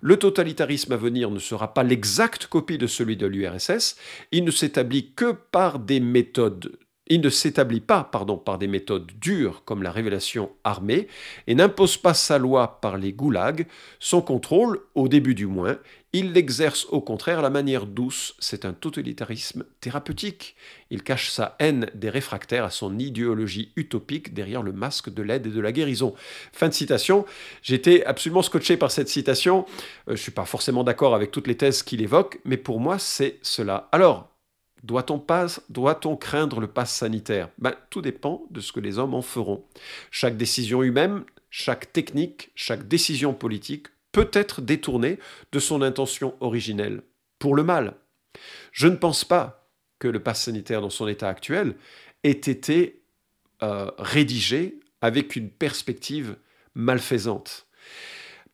Le 0.00 0.16
totalitarisme 0.16 0.92
à 0.92 0.96
venir 0.96 1.30
ne 1.30 1.38
sera 1.38 1.74
pas 1.74 1.82
l'exacte 1.82 2.46
copie 2.46 2.78
de 2.78 2.86
celui 2.86 3.16
de 3.16 3.26
l'URSS, 3.26 3.96
il 4.30 4.44
ne 4.44 4.50
s'établit 4.50 5.12
que 5.14 5.32
par 5.32 5.78
des 5.78 6.00
méthodes 6.00 6.72
il 7.12 7.20
ne 7.20 7.28
s'établit 7.28 7.80
pas 7.80 8.04
pardon, 8.04 8.38
par 8.38 8.56
des 8.56 8.66
méthodes 8.66 9.12
dures 9.20 9.64
comme 9.66 9.82
la 9.82 9.92
révélation 9.92 10.50
armée 10.64 11.08
et 11.46 11.54
n'impose 11.54 11.98
pas 11.98 12.14
sa 12.14 12.38
loi 12.38 12.80
par 12.80 12.96
les 12.96 13.12
goulags. 13.12 13.66
Son 13.98 14.22
contrôle, 14.22 14.80
au 14.94 15.08
début 15.08 15.34
du 15.34 15.46
moins, 15.46 15.76
il 16.14 16.32
l'exerce 16.32 16.86
au 16.86 17.02
contraire 17.02 17.40
à 17.40 17.42
la 17.42 17.50
manière 17.50 17.84
douce. 17.84 18.34
C'est 18.38 18.64
un 18.64 18.72
totalitarisme 18.72 19.64
thérapeutique. 19.80 20.56
Il 20.88 21.02
cache 21.02 21.28
sa 21.28 21.54
haine 21.58 21.90
des 21.94 22.08
réfractaires 22.08 22.64
à 22.64 22.70
son 22.70 22.98
idéologie 22.98 23.72
utopique 23.76 24.32
derrière 24.32 24.62
le 24.62 24.72
masque 24.72 25.12
de 25.12 25.22
l'aide 25.22 25.46
et 25.46 25.50
de 25.50 25.60
la 25.60 25.72
guérison. 25.72 26.14
Fin 26.52 26.68
de 26.68 26.74
citation. 26.74 27.26
J'étais 27.62 28.06
absolument 28.06 28.42
scotché 28.42 28.78
par 28.78 28.90
cette 28.90 29.10
citation. 29.10 29.66
Euh, 29.68 30.02
je 30.08 30.12
ne 30.12 30.16
suis 30.16 30.32
pas 30.32 30.46
forcément 30.46 30.82
d'accord 30.82 31.14
avec 31.14 31.30
toutes 31.30 31.46
les 31.46 31.58
thèses 31.58 31.82
qu'il 31.82 32.00
évoque, 32.00 32.40
mais 32.46 32.56
pour 32.56 32.80
moi, 32.80 32.98
c'est 32.98 33.38
cela. 33.42 33.88
Alors, 33.92 34.31
doit-on 34.82 35.24
doit 35.68 36.00
craindre 36.20 36.60
le 36.60 36.66
pass 36.66 36.94
sanitaire? 36.94 37.50
Ben, 37.58 37.74
Tout 37.90 38.02
dépend 38.02 38.44
de 38.50 38.60
ce 38.60 38.72
que 38.72 38.80
les 38.80 38.98
hommes 38.98 39.14
en 39.14 39.22
feront. 39.22 39.64
Chaque 40.10 40.36
décision 40.36 40.82
humaine, 40.82 41.24
chaque 41.50 41.92
technique, 41.92 42.50
chaque 42.54 42.88
décision 42.88 43.34
politique 43.34 43.88
peut 44.12 44.30
être 44.32 44.60
détournée 44.60 45.18
de 45.52 45.58
son 45.58 45.82
intention 45.82 46.34
originelle, 46.40 47.02
pour 47.38 47.54
le 47.54 47.62
mal. 47.62 47.94
Je 48.72 48.88
ne 48.88 48.96
pense 48.96 49.24
pas 49.24 49.68
que 49.98 50.08
le 50.08 50.22
pass 50.22 50.42
sanitaire 50.42 50.80
dans 50.80 50.90
son 50.90 51.08
état 51.08 51.28
actuel 51.28 51.76
ait 52.24 52.30
été 52.30 53.02
euh, 53.62 53.90
rédigé 53.98 54.80
avec 55.00 55.36
une 55.36 55.50
perspective 55.50 56.36
malfaisante. 56.74 57.66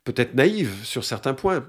Peut-être 0.05 0.35
naïve 0.35 0.85
sur 0.85 1.05
certains 1.05 1.35
points, 1.35 1.67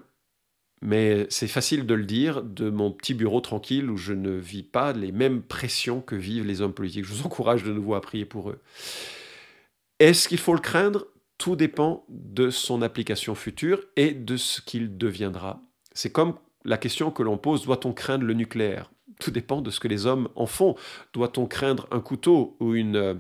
mais 0.81 1.27
c'est 1.29 1.47
facile 1.47 1.85
de 1.85 1.93
le 1.93 2.05
dire 2.05 2.41
de 2.41 2.69
mon 2.69 2.91
petit 2.91 3.13
bureau 3.13 3.41
tranquille 3.41 3.89
où 3.89 3.97
je 3.97 4.13
ne 4.13 4.31
vis 4.31 4.63
pas 4.63 4.93
les 4.93 5.11
mêmes 5.11 5.41
pressions 5.41 6.01
que 6.01 6.15
vivent 6.15 6.45
les 6.45 6.61
hommes 6.61 6.73
politiques. 6.73 7.05
Je 7.05 7.13
vous 7.13 7.25
encourage 7.25 7.63
de 7.63 7.73
nouveau 7.73 7.95
à 7.95 8.01
prier 8.01 8.25
pour 8.25 8.49
eux. 8.49 8.61
Est-ce 9.99 10.27
qu'il 10.29 10.37
faut 10.37 10.53
le 10.53 10.61
craindre? 10.61 11.07
Tout 11.37 11.55
dépend 11.55 12.05
de 12.09 12.49
son 12.49 12.81
application 12.81 13.33
future 13.33 13.81
et 13.95 14.11
de 14.11 14.35
ce 14.35 14.61
qu'il 14.61 14.97
deviendra. 14.97 15.61
C'est 15.93 16.11
comme 16.11 16.35
la 16.65 16.77
question 16.77 17.11
que 17.11 17.23
l'on 17.23 17.37
pose, 17.37 17.63
doit-on 17.63 17.93
craindre 17.93 18.25
le 18.25 18.33
nucléaire? 18.33 18.91
Tout 19.19 19.31
dépend 19.31 19.61
de 19.61 19.69
ce 19.71 19.79
que 19.79 19.87
les 19.87 20.05
hommes 20.05 20.29
en 20.35 20.45
font. 20.45 20.75
Doit-on 21.13 21.45
craindre 21.45 21.87
un 21.91 21.99
couteau 21.99 22.57
ou 22.59 22.75
une 22.75 22.95
euh, 22.95 23.15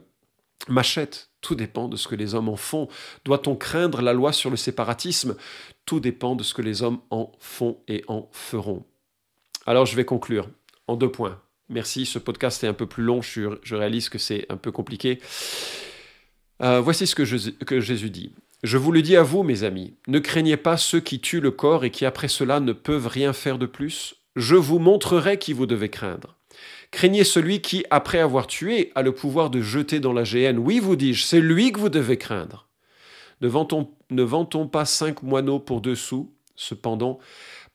machette 0.67 1.29
Tout 1.41 1.55
dépend 1.55 1.87
de 1.87 1.95
ce 1.95 2.07
que 2.07 2.15
les 2.15 2.35
hommes 2.35 2.49
en 2.49 2.55
font. 2.55 2.87
Doit-on 3.25 3.55
craindre 3.55 4.01
la 4.01 4.13
loi 4.13 4.33
sur 4.33 4.49
le 4.49 4.57
séparatisme? 4.57 5.35
Tout 5.85 5.99
dépend 5.99 6.35
de 6.35 6.43
ce 6.43 6.53
que 6.53 6.61
les 6.61 6.83
hommes 6.83 6.99
en 7.09 7.31
font 7.39 7.77
et 7.87 8.03
en 8.07 8.29
feront. 8.31 8.83
Alors 9.65 9.85
je 9.85 9.95
vais 9.95 10.05
conclure 10.05 10.49
en 10.87 10.95
deux 10.95 11.11
points. 11.11 11.39
Merci, 11.69 12.05
ce 12.05 12.17
podcast 12.17 12.63
est 12.63 12.67
un 12.67 12.73
peu 12.73 12.87
plus 12.87 13.03
long, 13.03 13.21
je, 13.21 13.75
réalise 13.75 14.09
que 14.09 14.17
c'est 14.17 14.47
un 14.49 14.57
peu 14.57 14.71
compliqué. 14.71 15.19
Euh, 16.63 16.81
voici 16.81 17.05
ce 17.05 17.13
que, 17.13 17.63
que 17.63 17.79
Jésus 17.79 18.09
dit. 18.09 18.33
Je 18.63 18.77
vous 18.77 18.91
le 18.91 19.01
dis 19.01 19.15
à 19.15 19.23
vous, 19.23 19.43
mes 19.43 19.63
amis, 19.63 19.93
ne 20.07 20.19
craignez 20.19 20.57
pas 20.57 20.77
ceux 20.77 20.99
qui 20.99 21.21
tuent 21.21 21.39
le 21.39 21.51
corps 21.51 21.85
et 21.85 21.91
qui 21.91 22.05
après 22.05 22.27
cela 22.27 22.59
ne 22.59 22.73
peuvent 22.73 23.07
rien 23.07 23.33
faire 23.33 23.57
de 23.59 23.67
plus. 23.67 24.15
Je 24.35 24.55
vous 24.55 24.79
montrerai 24.79 25.37
qui 25.37 25.53
vous 25.53 25.67
devez 25.67 25.89
craindre. 25.89 26.38
Craignez 26.91 27.23
celui 27.23 27.61
qui, 27.61 27.85
après 27.91 28.19
avoir 28.19 28.47
tué, 28.47 28.91
a 28.95 29.03
le 29.03 29.13
pouvoir 29.13 29.49
de 29.49 29.61
jeter 29.61 29.99
dans 29.99 30.13
la 30.13 30.23
géhenne. 30.23 30.57
Oui, 30.57 30.79
vous 30.79 30.95
dis-je, 30.95 31.23
c'est 31.23 31.41
lui 31.41 31.71
que 31.71 31.79
vous 31.79 31.89
devez 31.89 32.17
craindre. 32.17 32.67
Ne 33.41 33.47
vantons, 33.47 34.67
pas 34.67 34.85
cinq 34.85 35.23
moineaux 35.23 35.59
pour 35.59 35.81
deux 35.81 35.95
sous, 35.95 36.33
cependant, 36.55 37.19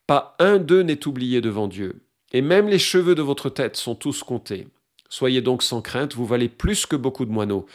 pas 0.06 0.36
un 0.38 0.58
d'eux 0.58 0.82
n'est 0.82 1.06
oublié 1.06 1.40
devant 1.40 1.68
Dieu. 1.68 2.02
Et 2.32 2.42
même 2.42 2.68
les 2.68 2.78
cheveux 2.78 3.14
de 3.14 3.22
votre 3.22 3.48
tête 3.48 3.76
sont 3.76 3.94
tous 3.94 4.22
comptés. 4.22 4.66
Soyez 5.08 5.40
donc 5.40 5.62
sans 5.62 5.80
crainte, 5.80 6.14
vous 6.14 6.26
valez 6.26 6.48
plus 6.48 6.84
que 6.84 6.96
beaucoup 6.96 7.24
de 7.24 7.30
moineaux. 7.30 7.66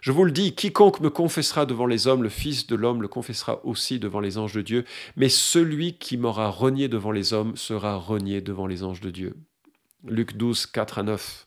Je 0.00 0.12
vous 0.12 0.24
le 0.24 0.30
dis, 0.30 0.54
quiconque 0.54 1.00
me 1.00 1.10
confessera 1.10 1.66
devant 1.66 1.86
les 1.86 2.06
hommes, 2.06 2.22
le 2.22 2.28
Fils 2.28 2.66
de 2.66 2.74
l'homme 2.74 3.02
le 3.02 3.08
confessera 3.08 3.60
aussi 3.64 3.98
devant 3.98 4.20
les 4.20 4.38
anges 4.38 4.54
de 4.54 4.62
Dieu, 4.62 4.84
mais 5.16 5.28
celui 5.28 5.98
qui 5.98 6.16
m'aura 6.16 6.48
renié 6.48 6.88
devant 6.88 7.10
les 7.10 7.32
hommes 7.32 7.56
sera 7.56 7.96
renié 7.96 8.40
devant 8.40 8.66
les 8.66 8.82
anges 8.82 9.00
de 9.00 9.10
Dieu. 9.10 9.34
Luc 10.04 10.36
12, 10.36 10.66
4 10.66 10.98
à 10.98 11.02
9. 11.02 11.46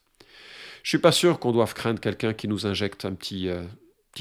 Je 0.83 0.89
suis 0.89 0.97
pas 0.97 1.11
sûr 1.11 1.39
qu'on 1.39 1.51
doive 1.51 1.73
craindre 1.73 1.99
quelqu'un 1.99 2.33
qui 2.33 2.47
nous 2.47 2.65
injecte 2.65 3.05
un 3.05 3.13
petit, 3.13 3.49
euh, 3.49 3.63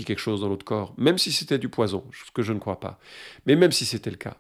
quelque 0.05 0.19
chose 0.19 0.41
dans 0.41 0.49
notre 0.49 0.65
corps, 0.65 0.95
même 0.97 1.19
si 1.19 1.33
c'était 1.33 1.59
du 1.59 1.69
poison, 1.69 2.05
ce 2.13 2.31
que 2.31 2.43
je 2.43 2.53
ne 2.53 2.59
crois 2.59 2.81
pas. 2.81 2.99
Mais 3.47 3.57
même 3.57 3.73
si 3.73 3.87
c'était 3.87 4.11
le 4.11 4.17
cas, 4.17 4.37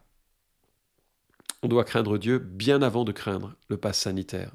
on 1.63 1.69
doit 1.69 1.85
craindre 1.85 2.19
Dieu 2.19 2.39
bien 2.39 2.83
avant 2.83 3.05
de 3.05 3.13
craindre 3.13 3.55
le 3.69 3.77
pass 3.77 3.99
sanitaire. 3.99 4.53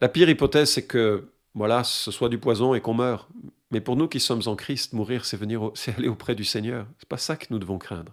La 0.00 0.08
pire 0.08 0.28
hypothèse, 0.28 0.70
c'est 0.70 0.86
que 0.86 1.28
voilà, 1.54 1.84
ce 1.84 2.10
soit 2.10 2.28
du 2.28 2.38
poison 2.38 2.74
et 2.74 2.80
qu'on 2.80 2.94
meure. 2.94 3.28
Mais 3.70 3.80
pour 3.80 3.96
nous 3.96 4.08
qui 4.08 4.20
sommes 4.20 4.42
en 4.46 4.56
Christ, 4.56 4.94
mourir, 4.94 5.24
c'est 5.24 5.36
venir, 5.36 5.70
c'est 5.74 5.96
aller 5.96 6.08
auprès 6.08 6.34
du 6.34 6.44
Seigneur. 6.44 6.86
C'est 6.98 7.08
pas 7.08 7.18
ça 7.18 7.36
que 7.36 7.46
nous 7.50 7.58
devons 7.58 7.78
craindre. 7.78 8.12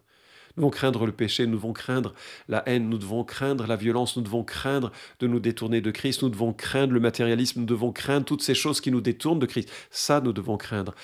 Nous 0.59 0.65
devons 0.65 0.71
craindre 0.71 1.05
le 1.05 1.13
péché, 1.13 1.47
nous 1.47 1.55
devons 1.55 1.71
craindre 1.71 2.13
la 2.49 2.67
haine, 2.67 2.89
nous 2.89 2.97
devons 2.97 3.23
craindre 3.23 3.65
la 3.65 3.77
violence, 3.77 4.17
nous 4.17 4.23
devons 4.23 4.43
craindre 4.43 4.91
de 5.21 5.27
nous 5.27 5.39
détourner 5.39 5.79
de 5.79 5.89
Christ, 5.89 6.21
nous 6.21 6.27
devons 6.27 6.51
craindre 6.51 6.91
le 6.91 6.99
matérialisme, 6.99 7.61
nous 7.61 7.65
devons 7.65 7.93
craindre 7.93 8.25
toutes 8.25 8.41
ces 8.41 8.55
choses 8.55 8.81
qui 8.81 8.91
nous 8.91 8.99
détournent 8.99 9.39
de 9.39 9.45
Christ. 9.45 9.71
Ça, 9.89 10.19
nous 10.19 10.33
devons 10.33 10.57
craindre. 10.57 10.95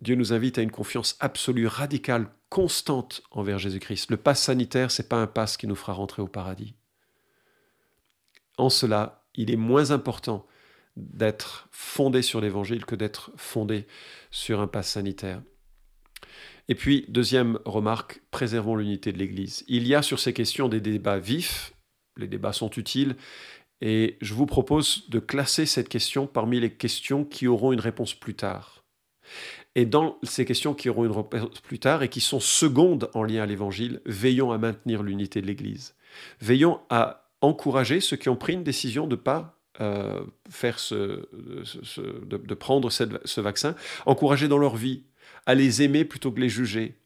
Dieu 0.00 0.16
nous 0.16 0.32
invite 0.32 0.58
à 0.58 0.62
une 0.62 0.72
confiance 0.72 1.16
absolue, 1.20 1.68
radicale, 1.68 2.26
constante 2.48 3.22
envers 3.30 3.60
Jésus-Christ. 3.60 4.10
Le 4.10 4.16
pass 4.16 4.42
sanitaire, 4.42 4.90
c'est 4.90 5.08
pas 5.08 5.22
un 5.22 5.28
pass 5.28 5.56
qui 5.56 5.68
nous 5.68 5.76
fera 5.76 5.92
rentrer 5.92 6.20
au 6.20 6.26
paradis. 6.26 6.74
En 8.58 8.70
cela, 8.70 9.24
il 9.36 9.52
est 9.52 9.56
moins 9.56 9.92
important 9.92 10.48
d'être 10.96 11.68
fondé 11.70 12.22
sur 12.22 12.40
l'évangile 12.40 12.86
que 12.86 12.96
d'être 12.96 13.30
fondé 13.36 13.86
sur 14.32 14.60
un 14.60 14.66
pass 14.66 14.90
sanitaire. 14.90 15.42
Et 16.68 16.74
puis, 16.74 17.04
deuxième 17.08 17.58
remarque, 17.64 18.22
préservons 18.30 18.76
l'unité 18.76 19.12
de 19.12 19.18
l'Église. 19.18 19.64
Il 19.68 19.86
y 19.86 19.94
a 19.94 20.02
sur 20.02 20.18
ces 20.18 20.32
questions 20.32 20.68
des 20.68 20.80
débats 20.80 21.18
vifs, 21.18 21.74
les 22.16 22.26
débats 22.26 22.52
sont 22.52 22.70
utiles, 22.70 23.16
et 23.80 24.16
je 24.20 24.34
vous 24.34 24.46
propose 24.46 25.08
de 25.10 25.18
classer 25.18 25.66
cette 25.66 25.88
question 25.88 26.26
parmi 26.26 26.58
les 26.60 26.72
questions 26.72 27.24
qui 27.24 27.46
auront 27.46 27.72
une 27.72 27.80
réponse 27.80 28.14
plus 28.14 28.34
tard. 28.34 28.84
Et 29.74 29.84
dans 29.84 30.18
ces 30.22 30.44
questions 30.44 30.74
qui 30.74 30.88
auront 30.88 31.04
une 31.04 31.12
réponse 31.12 31.60
plus 31.60 31.78
tard 31.78 32.02
et 32.02 32.08
qui 32.08 32.20
sont 32.20 32.40
secondes 32.40 33.10
en 33.12 33.22
lien 33.22 33.42
à 33.42 33.46
l'Évangile, 33.46 34.00
veillons 34.06 34.50
à 34.50 34.58
maintenir 34.58 35.02
l'unité 35.02 35.42
de 35.42 35.46
l'Église. 35.46 35.94
Veillons 36.40 36.80
à 36.88 37.28
encourager 37.42 38.00
ceux 38.00 38.16
qui 38.16 38.30
ont 38.30 38.36
pris 38.36 38.54
une 38.54 38.64
décision 38.64 39.06
de 39.06 39.16
ne 39.16 39.20
pas 39.20 39.60
euh, 39.80 40.24
faire 40.48 40.78
ce, 40.78 41.28
de, 42.24 42.54
prendre 42.54 42.90
ce 42.90 43.40
vaccin, 43.42 43.74
encourager 44.06 44.48
dans 44.48 44.56
leur 44.56 44.76
vie, 44.76 45.02
à 45.46 45.54
les 45.54 45.82
aimer 45.82 46.04
plutôt 46.04 46.32
que 46.32 46.40
les 46.40 46.48
juger. 46.48 46.98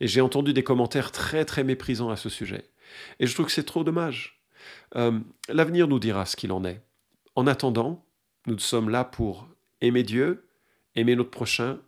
Et 0.00 0.06
j'ai 0.06 0.20
entendu 0.20 0.52
des 0.52 0.64
commentaires 0.64 1.12
très 1.12 1.44
très 1.44 1.64
méprisants 1.64 2.10
à 2.10 2.16
ce 2.16 2.28
sujet. 2.28 2.64
Et 3.20 3.26
je 3.26 3.34
trouve 3.34 3.46
que 3.46 3.52
c'est 3.52 3.62
trop 3.62 3.84
dommage. 3.84 4.40
Euh, 4.96 5.18
l'avenir 5.48 5.88
nous 5.88 5.98
dira 5.98 6.26
ce 6.26 6.36
qu'il 6.36 6.52
en 6.52 6.64
est. 6.64 6.82
En 7.34 7.46
attendant, 7.46 8.04
nous 8.46 8.58
sommes 8.58 8.90
là 8.90 9.04
pour 9.04 9.48
aimer 9.80 10.02
Dieu, 10.02 10.46
aimer 10.94 11.16
notre 11.16 11.30
prochain, 11.30 11.78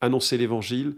annoncer 0.00 0.38
l'Évangile, 0.38 0.96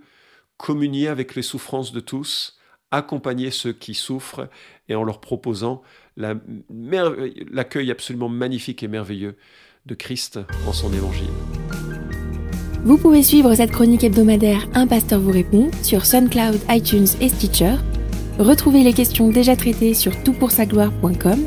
communier 0.57 1.09
avec 1.09 1.35
les 1.35 1.43
souffrances 1.43 1.93
de 1.93 2.01
tous, 2.01 2.59
accompagner 2.91 3.51
ceux 3.51 3.73
qui 3.73 3.95
souffrent 3.95 4.49
et 4.89 4.95
en 4.95 5.05
leur 5.05 5.21
proposant 5.21 5.83
l'accueil 6.17 7.91
absolument 7.91 8.29
magnifique 8.29 8.83
et 8.83 8.89
merveilleux 8.89 9.37
de 9.87 9.95
Christ 9.95 10.39
en 10.67 10.73
son 10.73 10.93
Évangile. 10.93 11.31
Vous 12.87 12.99
pouvez 12.99 13.25
suivre 13.25 13.53
cette 13.53 13.73
chronique 13.73 14.05
hebdomadaire 14.05 14.69
Un 14.73 14.87
pasteur 14.87 15.19
vous 15.21 15.33
répond 15.33 15.73
sur 15.83 16.07
SoundCloud, 16.07 16.61
iTunes 16.71 17.09
et 17.21 17.29
Stitcher. 17.29 17.75
Retrouvez 18.39 18.85
les 18.85 18.93
questions 18.93 19.29
déjà 19.29 19.57
traitées 19.57 19.93
sur 19.93 20.13
toutpoursagloire.com. 20.23 21.41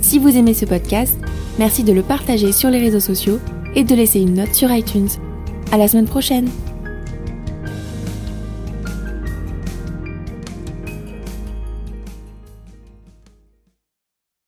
Si 0.00 0.18
vous 0.18 0.34
aimez 0.34 0.54
ce 0.54 0.64
podcast, 0.64 1.18
merci 1.58 1.84
de 1.84 1.92
le 1.92 2.00
partager 2.00 2.52
sur 2.52 2.70
les 2.70 2.78
réseaux 2.78 2.98
sociaux 2.98 3.40
et 3.74 3.84
de 3.84 3.94
laisser 3.94 4.20
une 4.20 4.32
note 4.32 4.54
sur 4.54 4.72
iTunes. 4.72 5.10
À 5.70 5.76
la 5.76 5.86
semaine 5.86 6.08
prochaine! 6.08 6.48